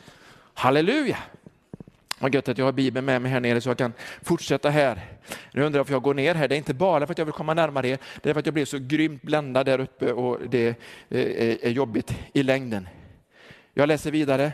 [0.54, 1.18] Halleluja!
[2.20, 5.02] Vad gött att jag har Bibeln med mig här nere så jag kan fortsätta här.
[5.54, 6.48] Nu undrar jag varför jag går ner här.
[6.48, 8.46] Det är inte bara för att jag vill komma närmare er, det är för att
[8.46, 10.76] jag blev så grymt bländad där uppe och det eh,
[11.20, 12.88] eh, är jobbigt i längden.
[13.74, 14.52] Jag läser vidare,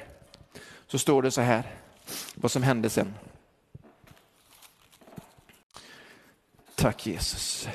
[0.88, 1.64] så står det så här,
[2.36, 3.14] vad som hände sen.
[6.76, 7.68] Tack Jesus.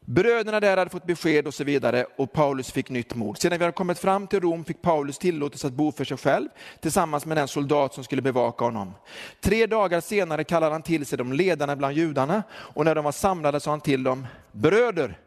[0.00, 3.38] Bröderna där hade fått besked och så vidare och Paulus fick nytt mod.
[3.38, 6.48] Sedan vi hade kommit fram till Rom fick Paulus tillåtelse att bo för sig själv
[6.80, 8.94] tillsammans med den soldat som skulle bevaka honom.
[9.40, 13.12] Tre dagar senare kallade han till sig de ledarna bland judarna och när de var
[13.12, 15.18] samlade sa han till dem, bröder,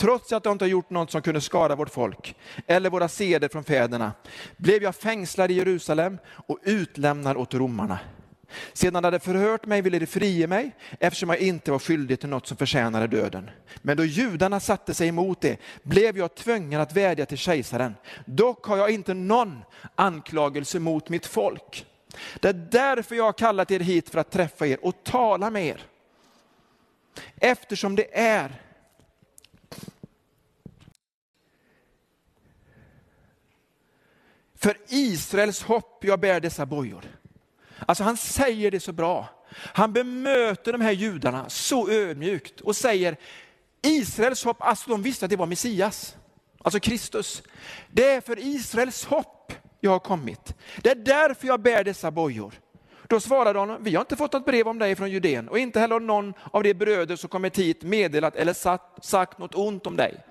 [0.00, 2.34] trots att jag inte har gjort något som kunde skada vårt folk
[2.66, 4.12] eller våra seder från fäderna,
[4.56, 7.98] blev jag fängslad i Jerusalem och utlämnad åt romarna.
[8.72, 12.28] Sedan de hade förhört mig ville de frige mig eftersom jag inte var skyldig till
[12.28, 13.50] något som förtjänade döden.
[13.82, 17.94] Men då judarna satte sig emot det blev jag tvungen att vädja till kejsaren.
[18.24, 19.62] Dock har jag inte någon
[19.94, 21.86] anklagelse mot mitt folk.
[22.40, 25.66] Det är därför jag har kallat er hit för att träffa er och tala med
[25.66, 25.82] er.
[27.40, 28.62] Eftersom det är
[34.62, 37.04] för Israels hopp jag bär dessa bojor.
[37.86, 39.28] Alltså han säger det så bra.
[39.54, 43.16] Han bemöter de här judarna så ödmjukt och säger,
[43.82, 46.16] Israels hopp, alltså de visste att det var Messias,
[46.62, 47.42] alltså Kristus.
[47.90, 50.54] Det är för Israels hopp jag har kommit.
[50.82, 52.54] Det är därför jag bär dessa bojor.
[53.08, 55.80] Då svarade honom, vi har inte fått något brev om dig från Judeen och inte
[55.80, 58.52] heller någon av de bröder som kommit hit meddelat eller
[59.02, 60.24] sagt något ont om dig.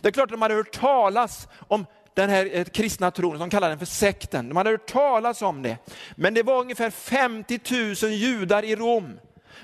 [0.00, 3.50] Det är klart att de hade hört talas om den här eh, kristna tron, de
[3.50, 4.48] kallar den för sekten.
[4.48, 5.76] De hade hört talas om det.
[6.16, 7.60] Men det var ungefär 50
[8.02, 9.18] 000 judar i Rom.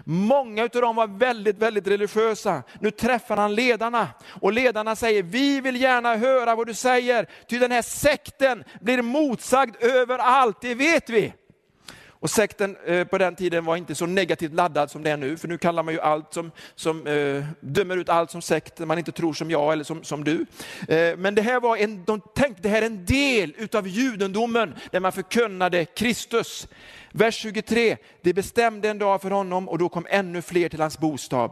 [0.04, 2.62] Många av dem var väldigt, väldigt religiösa.
[2.80, 4.08] Nu träffar han ledarna
[4.40, 9.02] och ledarna säger, vi vill gärna höra vad du säger, ty den här sekten blir
[9.02, 11.32] motsagd överallt, det vet vi.
[12.26, 15.36] Och sekten eh, på den tiden var inte så negativt laddad som det är nu,
[15.36, 18.98] för nu kallar man ju allt som, som eh, dömer ut allt som sekt, man
[18.98, 20.46] inte tror som jag eller som, som du.
[20.88, 24.74] Eh, men det här var en, de tänkte det här är en del utav judendomen,
[24.90, 26.68] där man förkunnade Kristus.
[27.12, 30.98] Vers 23, det bestämde en dag för honom och då kom ännu fler till hans
[30.98, 31.50] bostad.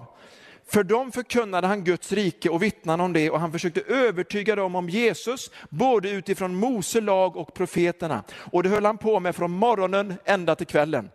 [0.67, 4.75] För dem förkunnade han Guds rike och vittnade om det och han försökte övertyga dem
[4.75, 8.23] om Jesus, både utifrån Mose lag och profeterna.
[8.35, 11.11] Och det höll han på med från morgonen ända till kvällen.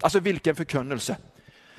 [0.00, 1.16] Alltså vilken förkunnelse.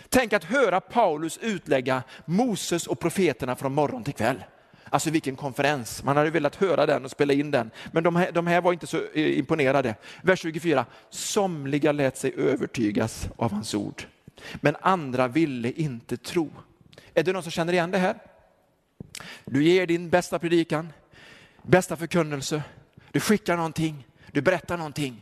[0.09, 4.43] Tänk att höra Paulus utlägga Moses och profeterna från morgon till kväll.
[4.89, 7.71] Alltså vilken konferens, man hade velat höra den och spela in den.
[7.91, 9.95] Men de här, de här var inte så eh, imponerade.
[10.21, 14.03] Vers 24, somliga lät sig övertygas av hans ord,
[14.61, 16.51] men andra ville inte tro.
[17.13, 18.15] Är det någon som känner igen det här?
[19.45, 20.93] Du ger din bästa predikan,
[21.61, 22.63] bästa förkunnelse,
[23.11, 25.21] du skickar någonting, du berättar någonting.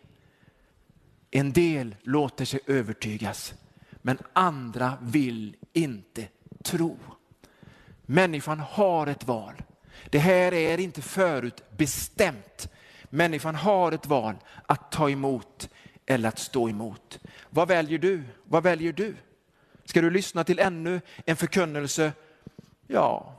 [1.31, 3.53] En del låter sig övertygas,
[4.01, 6.27] men andra vill inte
[6.63, 6.97] tro.
[8.05, 9.63] Människan har ett val.
[10.09, 12.69] Det här är inte förut bestämt.
[13.09, 15.69] Människan har ett val att ta emot
[16.05, 17.19] eller att stå emot.
[17.49, 18.23] Vad väljer du?
[18.43, 19.15] Vad väljer du?
[19.91, 22.13] Ska du lyssna till ännu en förkunnelse?
[22.87, 23.33] Ja,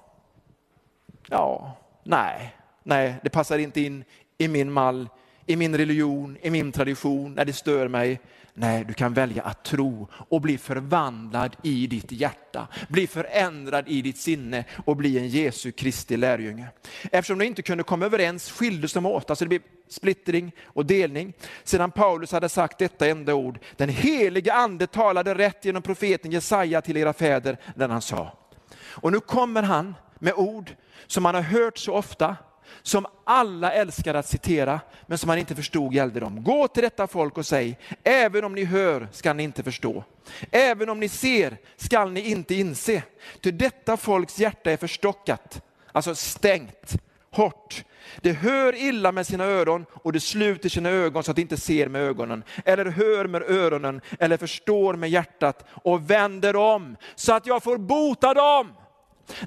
[1.28, 4.04] ja, nej, nej, det passar inte in
[4.38, 5.08] i min mall,
[5.46, 8.20] i min religion, i min tradition, när det stör mig.
[8.54, 14.02] Nej, du kan välja att tro och bli förvandlad i ditt hjärta, bli förändrad i
[14.02, 16.66] ditt sinne och bli en Jesu Kristi lärjunge.
[17.12, 21.32] Eftersom de inte kunde komma överens skildes de åt, alltså det blev splittring och delning.
[21.64, 26.80] Sedan Paulus hade sagt detta enda ord, den helige ande talade rätt genom profeten Jesaja
[26.80, 28.38] till era fäder när han sa.
[28.74, 30.70] Och nu kommer han med ord
[31.06, 32.36] som man har hört så ofta,
[32.82, 36.44] som alla älskar att citera, men som man inte förstod gällde dem.
[36.44, 40.04] Gå till detta folk och säg, även om ni hör skall ni inte förstå.
[40.50, 43.02] Även om ni ser skall ni inte inse.
[43.40, 46.92] Ty detta folks hjärta är förstockat, alltså stängt,
[47.30, 47.84] hårt.
[48.20, 51.56] Det hör illa med sina öron och det sluter sina ögon så att det inte
[51.56, 57.32] ser med ögonen, eller hör med öronen, eller förstår med hjärtat och vänder om så
[57.32, 58.72] att jag får bota dem.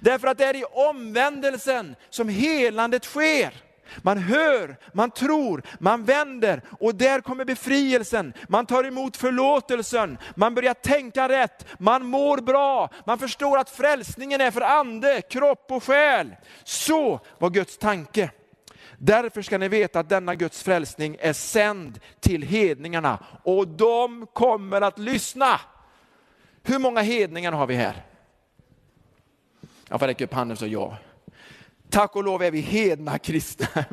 [0.02, 3.54] Därför att det är i omvändelsen som helandet sker.
[4.02, 8.34] Man hör, man tror, man vänder och där kommer befrielsen.
[8.48, 14.41] Man tar emot förlåtelsen, man börjar tänka rätt, man mår bra, man förstår att frälsningen
[14.41, 16.36] är för ande, kropp och själ.
[16.63, 18.32] Så var Guds tanke.
[18.98, 24.82] Därför ska ni veta att denna Guds frälsning är sänd till hedningarna och de kommer
[24.82, 25.60] att lyssna.
[26.63, 28.14] Hur många hedningar har vi här?
[29.89, 30.98] Jag får räcka upp handen så ja.
[31.89, 33.67] Tack och lov är vi hedna kristna.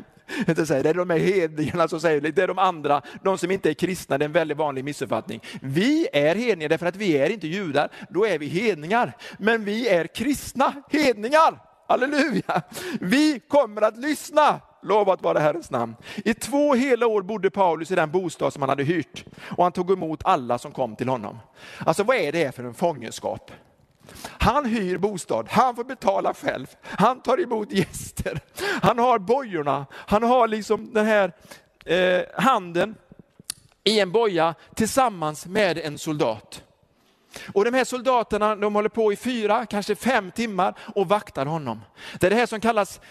[0.45, 3.73] Det är de här hedningarna som säger det, är de andra, de som inte är
[3.73, 5.41] kristna, det är en väldigt vanlig missuppfattning.
[5.61, 9.17] Vi är hedningar därför att vi är inte judar, då är vi hedningar.
[9.37, 12.61] Men vi är kristna hedningar, halleluja!
[12.99, 15.95] Vi kommer att lyssna, lovat vara Herrens namn.
[16.25, 19.25] I två hela år bodde Paulus i den bostad som han hade hyrt
[19.57, 21.39] och han tog emot alla som kom till honom.
[21.79, 23.51] Alltså vad är det för en fångenskap?
[24.25, 28.39] Han hyr bostad, han får betala själv, han tar emot gäster,
[28.81, 31.31] han har bojorna, han har liksom den här
[31.85, 32.95] eh, handen
[33.83, 36.63] i en boja tillsammans med en soldat.
[37.53, 41.81] Och de här soldaterna de håller på i fyra, kanske fem timmar och vaktar honom.
[42.19, 43.01] Det är det här som kallas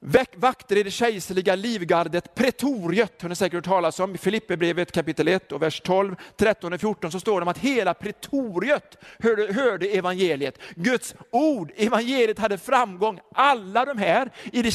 [0.00, 4.14] Vakter i det kejserliga livgardet, pretoriet, har ni säkert hört talas om.
[4.14, 7.58] I Filipperbrevet kapitel 1 och vers 12, 13 och 14 så står det om att
[7.58, 10.58] hela pretoriet hörde, hörde evangeliet.
[10.74, 13.20] Guds ord, evangeliet hade framgång.
[13.34, 14.70] Alla de här i det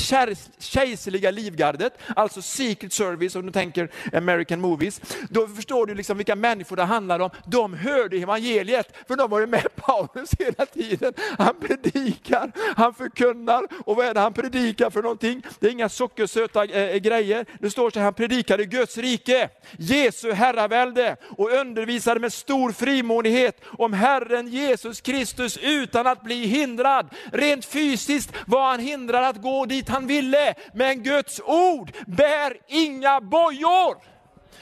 [0.60, 6.36] kejserliga livgardet, alltså Secret Service om du tänker American Movies, då förstår du liksom vilka
[6.36, 7.30] människor det handlar om.
[7.46, 11.14] De hörde evangeliet, för de var ju med Paulus hela tiden.
[11.38, 15.13] Han predikar, han förkunnar och vad är det han predikar för något?
[15.14, 15.44] Någonting.
[15.60, 17.46] Det är inga sockersöta äh, grejer.
[17.60, 23.62] Det står så här, han predikade Guds rike, Jesu herravälde och undervisade med stor frimodighet
[23.66, 27.10] om Herren Jesus Kristus utan att bli hindrad.
[27.32, 33.22] Rent fysiskt var han hindrad att gå dit han ville, men Guds ord bär inga
[33.22, 34.14] bojor.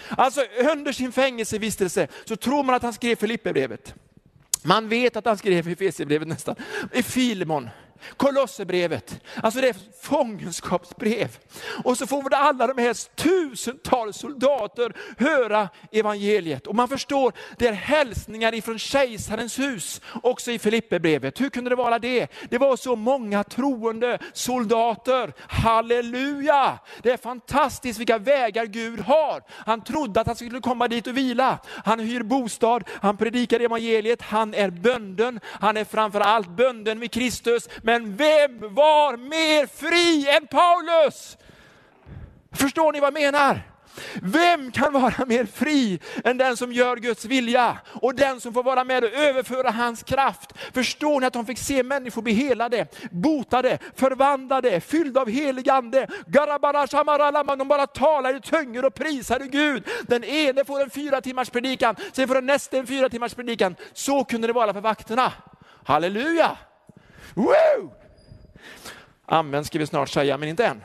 [0.10, 0.42] Alltså
[0.74, 3.94] under sin fängelsevistelse så tror man att han skrev Filipperbrevet.
[4.64, 6.56] Man vet att han skrev Efesierbrevet nästan.
[6.94, 7.70] I Filemon.
[8.18, 11.38] Kolosserbrevet, alltså det är fångenskapsbrev.
[11.84, 16.68] Och så får alla de här tusentals soldater höra evangeliet.
[16.68, 21.42] Och man förstår, det är hälsningar ifrån kejsarens hus, också i Filipperbrevet.
[21.42, 22.28] Hur kunde det vara det?
[22.50, 25.34] Det var så många troende soldater.
[25.40, 26.80] Halleluja!
[27.02, 29.44] Det är fantastiskt vilka vägar Gud har.
[29.50, 31.60] Han trodde att han skulle komma dit och vila.
[31.86, 37.12] Han hyr bostad, han predikar evangeliet, han är bönden, han är framför allt bönden vid
[37.12, 37.70] Kristus.
[37.92, 41.38] Men vem var mer fri än Paulus?
[42.52, 43.62] Förstår ni vad jag menar?
[44.22, 48.64] Vem kan vara mer fri än den som gör Guds vilja och den som får
[48.64, 50.54] vara med och överföra hans kraft?
[50.74, 56.08] Förstår ni att de fick se människor bli helade, botade, förvandlade, fyllda av helig ande.
[57.58, 59.88] De bara talar i tungor och prisade Gud.
[60.08, 63.76] Den ene får en fyra timmars predikan, sen får den nästa en fyra timmars predikan.
[63.94, 65.34] Så kunde det vara för vakterna.
[65.84, 66.58] Halleluja!
[67.34, 67.92] Woo!
[69.26, 70.84] Amen ska vi snart säga, men inte än.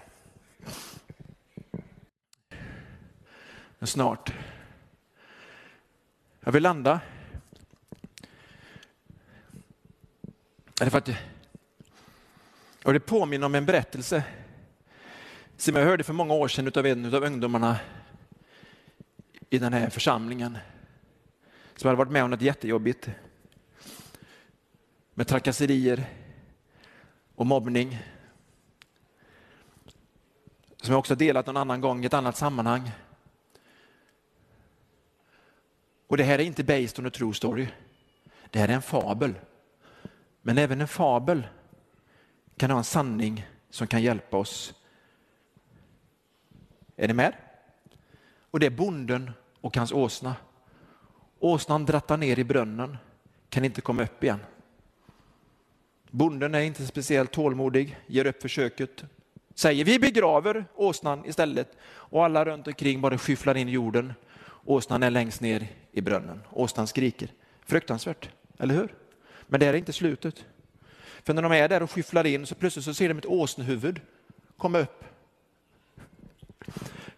[3.78, 4.32] Men snart.
[6.40, 7.00] Jag vill landa.
[10.76, 11.10] För att,
[12.84, 14.24] och det påminner om en berättelse
[15.56, 17.78] som jag hörde för många år sedan av en av ungdomarna
[19.50, 20.58] i den här församlingen.
[21.76, 23.10] Som hade varit med om något jättejobbigt.
[25.14, 26.06] Med trakasserier
[27.36, 27.98] och mobbning.
[30.82, 32.90] Som jag också delat någon annan gång i ett annat sammanhang.
[36.06, 37.68] Och det här är inte based on a true story.
[38.50, 39.34] Det här är en fabel.
[40.42, 41.46] Men även en fabel
[42.56, 44.74] kan ha en sanning som kan hjälpa oss.
[46.96, 47.34] Är ni med?
[48.50, 49.30] Och det är bonden
[49.60, 50.36] och hans åsna.
[51.38, 52.96] Åsnan drattar ner i brunnen,
[53.48, 54.40] kan inte komma upp igen.
[56.16, 59.04] Bonden är inte speciellt tålmodig, ger upp försöket,
[59.54, 64.12] säger vi begraver åsnan istället och alla runt omkring bara skyfflar in jorden.
[64.64, 66.42] Åsnan är längst ner i brunnen.
[66.50, 67.32] Åsnan skriker.
[67.66, 68.94] Fruktansvärt, eller hur?
[69.46, 70.44] Men det är inte slutet.
[71.24, 74.00] För när de är där och skyfflar in så plötsligt så ser de ett åsnehuvud
[74.56, 75.04] komma upp.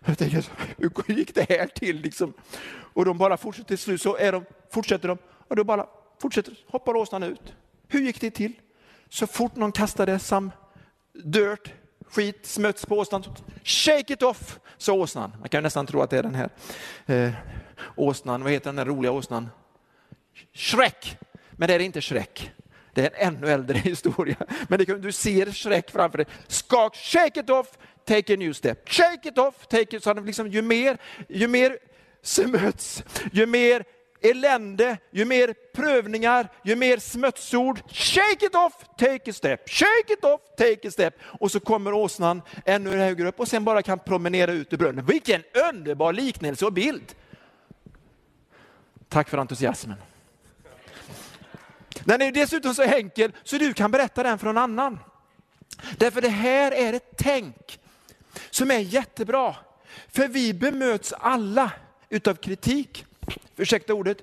[0.05, 0.45] Jag tänker,
[0.77, 2.01] hur gick det här till?
[2.01, 2.33] Liksom?
[2.71, 5.87] Och de bara fortsätter till slut så är de, fortsätter de och då bara
[6.21, 7.55] fortsätter, hoppar åsnan ut.
[7.89, 8.53] Hur gick det till?
[9.11, 10.51] Så fort någon kastade some
[11.25, 11.73] dirt,
[12.11, 13.25] skit, smuts på åsnan,
[13.65, 15.33] shake it off, sa åsnan.
[15.41, 16.51] Man kan nästan tro att det är den här
[17.07, 17.33] eh,
[17.97, 19.49] åsnan, vad heter den där roliga åsnan?
[20.53, 21.19] Shrek!
[21.53, 22.53] Men det är inte Shrek.
[22.95, 24.37] Det är en ännu äldre historia.
[24.69, 26.27] Men kan, du ser Shrek framför dig.
[26.47, 28.89] Skak, shake it off, take a new step.
[28.89, 30.05] Shake it off, take it...
[30.05, 30.99] Så liksom, ju mer,
[31.29, 31.79] ju mer
[32.23, 33.85] smuts, ju mer
[34.21, 37.81] elände, ju mer prövningar, ju mer smutsord.
[37.91, 39.71] Shake it off, take a step.
[39.71, 41.15] Shake it off, take a step.
[41.23, 45.07] Och så kommer åsnan ännu högre upp och sen bara kan promenera ut ur brunnen.
[45.07, 47.15] Vilken underbar liknelse och bild!
[49.09, 49.97] Tack för entusiasmen.
[52.05, 54.99] Den är dessutom så enkel så du kan berätta den för någon annan.
[55.99, 57.81] Därför det här är ett tänk
[58.51, 59.57] som är jättebra.
[60.09, 61.73] För vi bemöts alla
[62.09, 63.05] utav kritik
[63.57, 64.19] ursäkta ordet,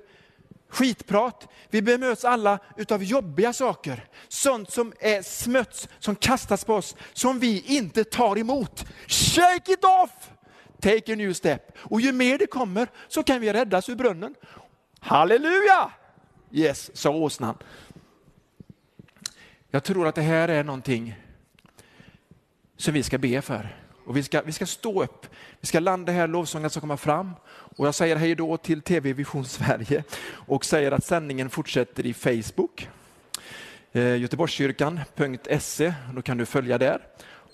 [0.69, 1.47] skitprat.
[1.69, 4.07] Vi bemöts alla utav jobbiga saker.
[4.27, 8.85] Sånt som är smuts, som kastas på oss, som vi inte tar emot.
[9.07, 10.31] Shake it off!
[10.81, 11.77] Take a new step.
[11.77, 14.35] Och ju mer det kommer så kan vi räddas ur brunnen.
[14.99, 15.91] Halleluja!
[16.51, 17.57] Yes, sa åsnan.
[19.69, 21.15] Jag tror att det här är någonting
[22.77, 23.84] som vi ska be för.
[24.05, 25.27] Och vi ska, vi ska stå upp,
[25.59, 27.31] vi ska landa här, lovsången ska komma fram.
[27.47, 32.13] Och jag säger hej då till TV Vision Sverige och säger att sändningen fortsätter i
[32.13, 32.89] Facebook.
[33.91, 37.01] Eh, Göteborgskyrkan.se, då kan du följa där.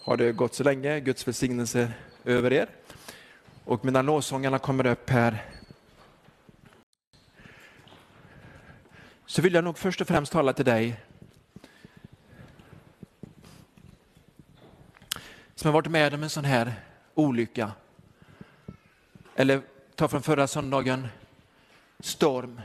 [0.04, 1.92] Har det gått så länge, Guds välsignelse
[2.26, 2.70] över er.
[3.64, 5.46] Och medan lovsångarna kommer upp här
[9.26, 11.00] så vill jag nog först och främst tala till dig
[15.62, 16.74] som har varit med om en sån här
[17.16, 17.72] olycka.
[19.36, 19.62] Eller
[19.96, 21.08] ta från förra söndagen,
[22.00, 22.62] storm.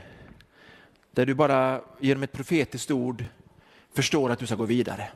[1.11, 3.25] Där du bara genom ett profetiskt ord
[3.93, 5.09] förstår att du ska gå vidare.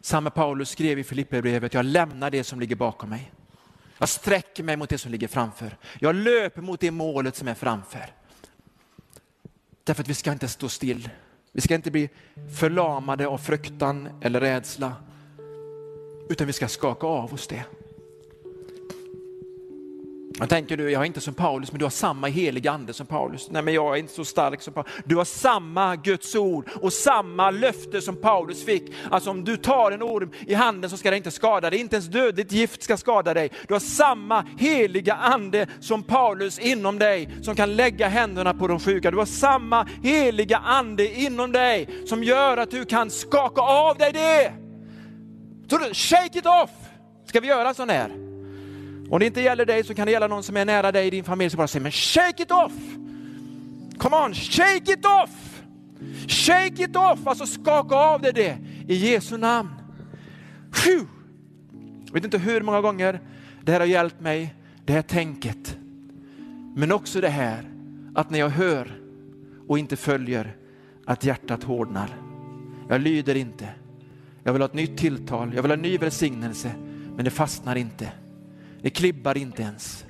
[0.00, 3.32] Samme Paulus skrev i Filipperbrevet, jag lämnar det som ligger bakom mig.
[3.98, 5.76] Jag sträcker mig mot det som ligger framför.
[5.98, 8.06] Jag löper mot det målet som är framför.
[9.84, 11.10] Därför att vi ska inte stå still.
[11.52, 12.08] Vi ska inte bli
[12.60, 14.94] förlamade av fruktan eller rädsla
[16.28, 17.64] utan vi ska skaka av oss det.
[20.38, 23.06] Jag tänker du, jag är inte som Paulus, men du har samma heliga ande som
[23.06, 23.50] Paulus.
[23.50, 24.92] Nej, men jag är inte så stark som Paulus.
[25.04, 28.82] Du har samma Guds ord och samma löfte som Paulus fick.
[29.10, 31.96] Alltså om du tar en orm i handen så ska det inte skada dig, inte
[31.96, 33.50] ens dödligt gift ska skada dig.
[33.68, 38.80] Du har samma heliga ande som Paulus inom dig som kan lägga händerna på de
[38.80, 39.10] sjuka.
[39.10, 44.12] Du har samma heliga ande inom dig som gör att du kan skaka av dig
[44.12, 44.63] det.
[45.68, 46.70] Så shake it off!
[47.26, 48.10] Ska vi göra sån här?
[49.10, 51.10] Om det inte gäller dig så kan det gälla någon som är nära dig i
[51.10, 51.50] din familj.
[51.50, 52.72] Så bara säg, men shake it off!
[53.98, 55.62] Come on, shake it off!
[56.28, 57.26] Shake it off!
[57.26, 58.58] Alltså skaka av dig det
[58.88, 59.70] i Jesu namn.
[62.06, 63.20] Jag vet inte hur många gånger
[63.62, 64.54] det här har hjälpt mig
[64.84, 65.76] det här tänket.
[66.76, 67.70] Men också det här
[68.14, 69.00] att när jag hör
[69.68, 70.56] och inte följer,
[71.06, 72.08] att hjärtat hårdnar.
[72.88, 73.68] Jag lyder inte.
[74.44, 76.74] Jag vill ha ett nytt tilltal, jag vill ha en ny välsignelse,
[77.16, 78.12] men det fastnar inte.
[78.82, 80.04] Det klibbar inte ens.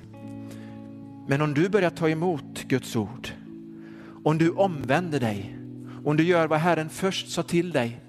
[1.27, 3.29] Men om du börjar ta emot Guds ord,
[4.23, 5.57] om du omvänder dig,
[6.05, 7.99] om du gör vad Herren först sa till dig,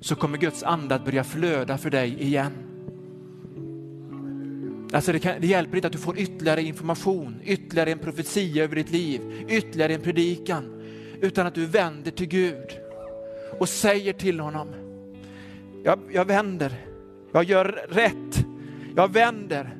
[0.00, 2.52] så kommer Guds ande att börja flöda för dig igen.
[4.92, 8.76] Alltså det, kan, det, hjälper inte att du får ytterligare information, ytterligare en profetia över
[8.76, 10.82] ditt liv, ytterligare en predikan,
[11.20, 12.78] utan att du vänder till Gud
[13.58, 14.83] och säger till honom,
[15.84, 16.72] jag, jag vänder,
[17.32, 18.46] jag gör rätt,
[18.96, 19.76] jag vänder,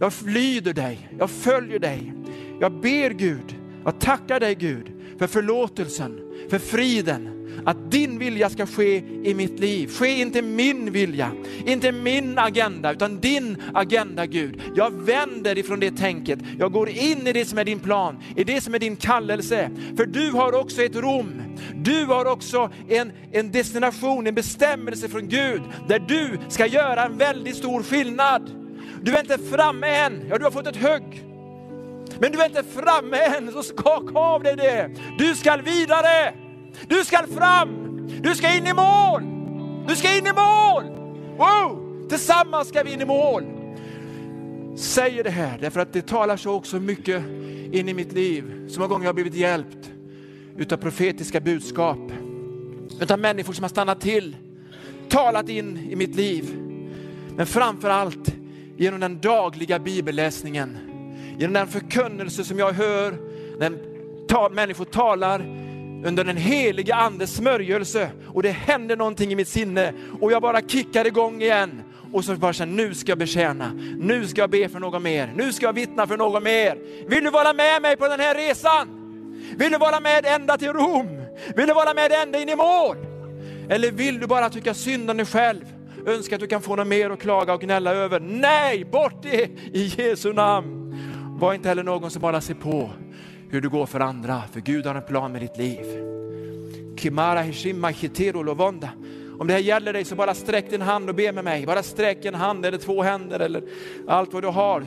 [0.00, 2.12] jag lyder dig, jag följer dig.
[2.60, 8.66] Jag ber Gud, jag tackar dig Gud för förlåtelsen, för friden, att din vilja ska
[8.66, 9.88] ske i mitt liv.
[9.88, 11.32] Ske inte min vilja,
[11.66, 14.62] inte min agenda, utan din agenda Gud.
[14.76, 16.38] Jag vänder ifrån det tänket.
[16.58, 19.70] Jag går in i det som är din plan, i det som är din kallelse.
[19.96, 21.42] För du har också ett Rom.
[21.74, 27.18] Du har också en, en destination, en bestämmelse från Gud, där du ska göra en
[27.18, 28.50] väldigt stor skillnad.
[29.02, 31.22] Du är inte framme än, ja du har fått ett hugg.
[32.18, 34.90] Men du är inte framme än, så skaka av dig det.
[35.18, 36.45] Du ska vidare.
[36.88, 37.96] Du ska fram!
[38.22, 39.22] Du ska in i mål!
[39.88, 40.84] Du ska in i mål!
[41.36, 42.08] Wow!
[42.08, 43.44] Tillsammans ska vi in i mål.
[44.76, 47.22] Säger det här därför att det talar så också mycket
[47.72, 48.68] in i mitt liv.
[48.68, 49.90] Så många gånger har jag blivit hjälpt
[50.56, 52.12] utav profetiska budskap.
[53.00, 54.36] Utav människor som har stannat till,
[55.08, 56.44] talat in i mitt liv.
[57.36, 58.34] Men framför allt
[58.76, 60.78] genom den dagliga bibelläsningen.
[61.38, 63.18] Genom den förkunnelse som jag hör
[63.58, 65.65] när människor talar
[66.04, 70.60] under den helige andes smörjelse och det händer någonting i mitt sinne och jag bara
[70.60, 71.82] kickar igång igen
[72.12, 75.32] och så bara känner nu ska jag betjäna, nu ska jag be för någon mer,
[75.36, 76.78] nu ska jag vittna för någon mer.
[77.08, 78.88] Vill du vara med mig på den här resan?
[79.56, 81.06] Vill du vara med ända till Rom?
[81.56, 82.96] Vill du vara med ända in i mål?
[83.68, 85.64] Eller vill du bara tycka synd om dig själv?
[86.06, 88.20] Önska att du kan få något mer att klaga och gnälla över.
[88.20, 90.94] Nej, bort det i Jesu namn.
[91.40, 92.90] Var inte heller någon som bara ser på
[93.50, 95.86] hur du går för andra, för Gud har en plan med ditt liv.
[96.96, 98.88] Kimara hishima hitero lovonda.
[99.38, 101.66] Om det här gäller dig så bara sträck din hand och be med mig.
[101.66, 103.62] Bara sträck en hand eller två händer eller
[104.08, 104.84] allt vad du har.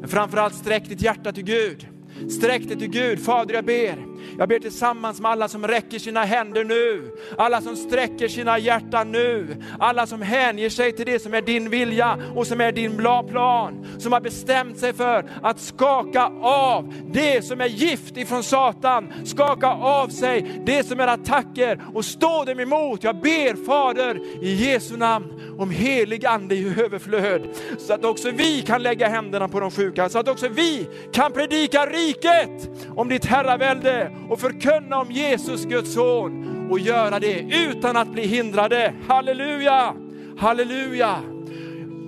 [0.00, 1.86] Men framförallt sträck ditt hjärta till Gud.
[2.30, 3.24] Sträck dig till Gud.
[3.24, 4.09] Fader, jag ber.
[4.38, 9.12] Jag ber tillsammans med alla som räcker sina händer nu, alla som sträcker sina hjärtan
[9.12, 12.96] nu, alla som hänger sig till det som är din vilja och som är din
[13.28, 19.12] plan, som har bestämt sig för att skaka av det som är gift ifrån Satan,
[19.24, 23.04] skaka av sig det som är attacker och stå dem emot.
[23.04, 27.42] Jag ber Fader i Jesu namn om helig ande i överflöd,
[27.78, 31.32] så att också vi kan lägga händerna på de sjuka, så att också vi kan
[31.32, 37.40] predika riket om ditt herravälde och förkunna om Jesus, Guds son och göra det
[37.70, 38.94] utan att bli hindrade.
[39.08, 39.94] Halleluja,
[40.38, 41.20] halleluja.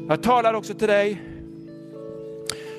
[0.08, 1.22] Jag talar också till dig.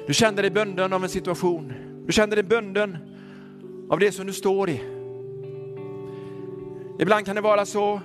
[0.07, 1.74] Du känner dig bunden av en situation.
[2.05, 2.97] Du känner dig bunden
[3.89, 4.82] av det som du står i.
[6.99, 8.01] Ibland kan det vara så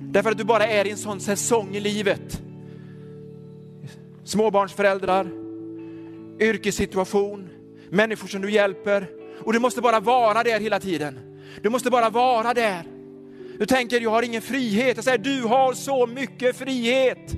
[0.00, 2.42] därför att du bara är i en sån säsong i livet.
[4.24, 5.28] Småbarnsföräldrar,
[6.40, 7.48] yrkessituation,
[7.88, 9.08] människor som du hjälper,
[9.44, 11.18] och du måste bara vara där hela tiden.
[11.62, 12.84] Du måste bara vara där.
[13.58, 14.96] Du tänker, jag har ingen frihet.
[14.96, 17.32] Jag säger, du har så mycket frihet.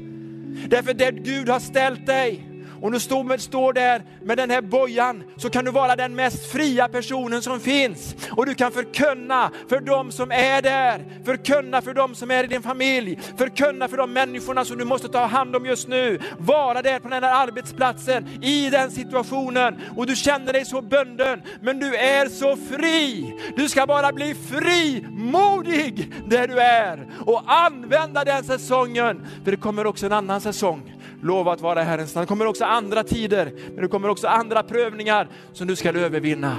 [0.69, 2.48] Därför det Gud har ställt dig
[2.83, 6.15] och du står, med, står där med den här bojan så kan du vara den
[6.15, 8.17] mest fria personen som finns.
[8.31, 12.47] Och du kan förkunna för dem som är där, förkunna för dem som är i
[12.47, 16.19] din familj, förkunna för de människorna som du måste ta hand om just nu.
[16.39, 19.79] Vara där på den här arbetsplatsen, i den situationen.
[19.97, 23.35] Och du känner dig så bunden, men du är så fri.
[23.57, 27.07] Du ska bara bli frimodig där du är.
[27.27, 32.15] Och använda den säsongen, för det kommer också en annan säsong lova att vara Herrens
[32.15, 32.23] namn.
[32.23, 36.57] Det kommer också andra tider, men det kommer också andra prövningar som du ska övervinna.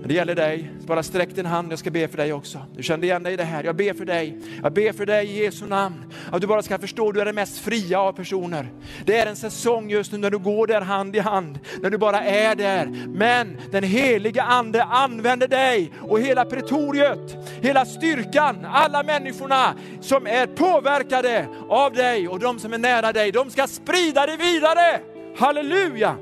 [0.00, 2.58] Men det gäller dig, bara sträck din hand, jag ska be för dig också.
[2.76, 4.38] Du kände igen dig i det här, jag ber för dig.
[4.62, 7.34] Jag ber för dig i Jesu namn, att du bara ska förstå, du är den
[7.34, 8.72] mest fria av personer.
[9.04, 11.98] Det är en säsong just nu när du går där hand i hand, när du
[11.98, 13.06] bara är där.
[13.08, 20.46] Men den heliga ande använder dig och hela pretoriet, hela styrkan, alla människorna som är
[20.46, 25.00] påverkade av dig och de som är nära dig, de ska sprida det vidare.
[25.36, 26.16] Halleluja!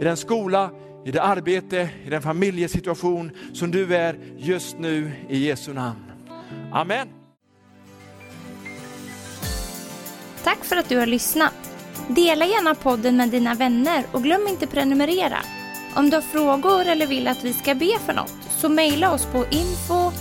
[0.00, 0.70] I den skola,
[1.08, 6.04] i det arbete, i den familjesituation som du är just nu i Jesu namn.
[6.72, 7.08] Amen.
[10.44, 11.54] Tack för att du har lyssnat.
[12.08, 15.38] Dela gärna podden med dina vänner och glöm inte prenumerera.
[15.96, 19.26] Om du har frågor eller vill att vi ska be för något så mejla oss
[19.26, 20.12] på info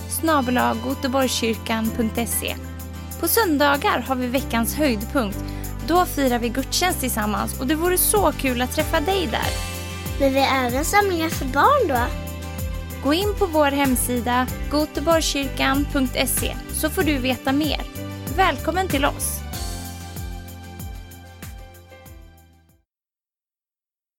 [3.19, 5.43] På söndagar har vi veckans höjdpunkt.
[5.87, 9.76] Då firar vi gudstjänst tillsammans och det vore så kul att träffa dig där.
[10.19, 11.99] Men vi har även samlingar för barn då?
[13.03, 17.81] Gå in på vår hemsida goteborgskyrkan.se så får du veta mer.
[18.35, 19.46] Välkommen till oss!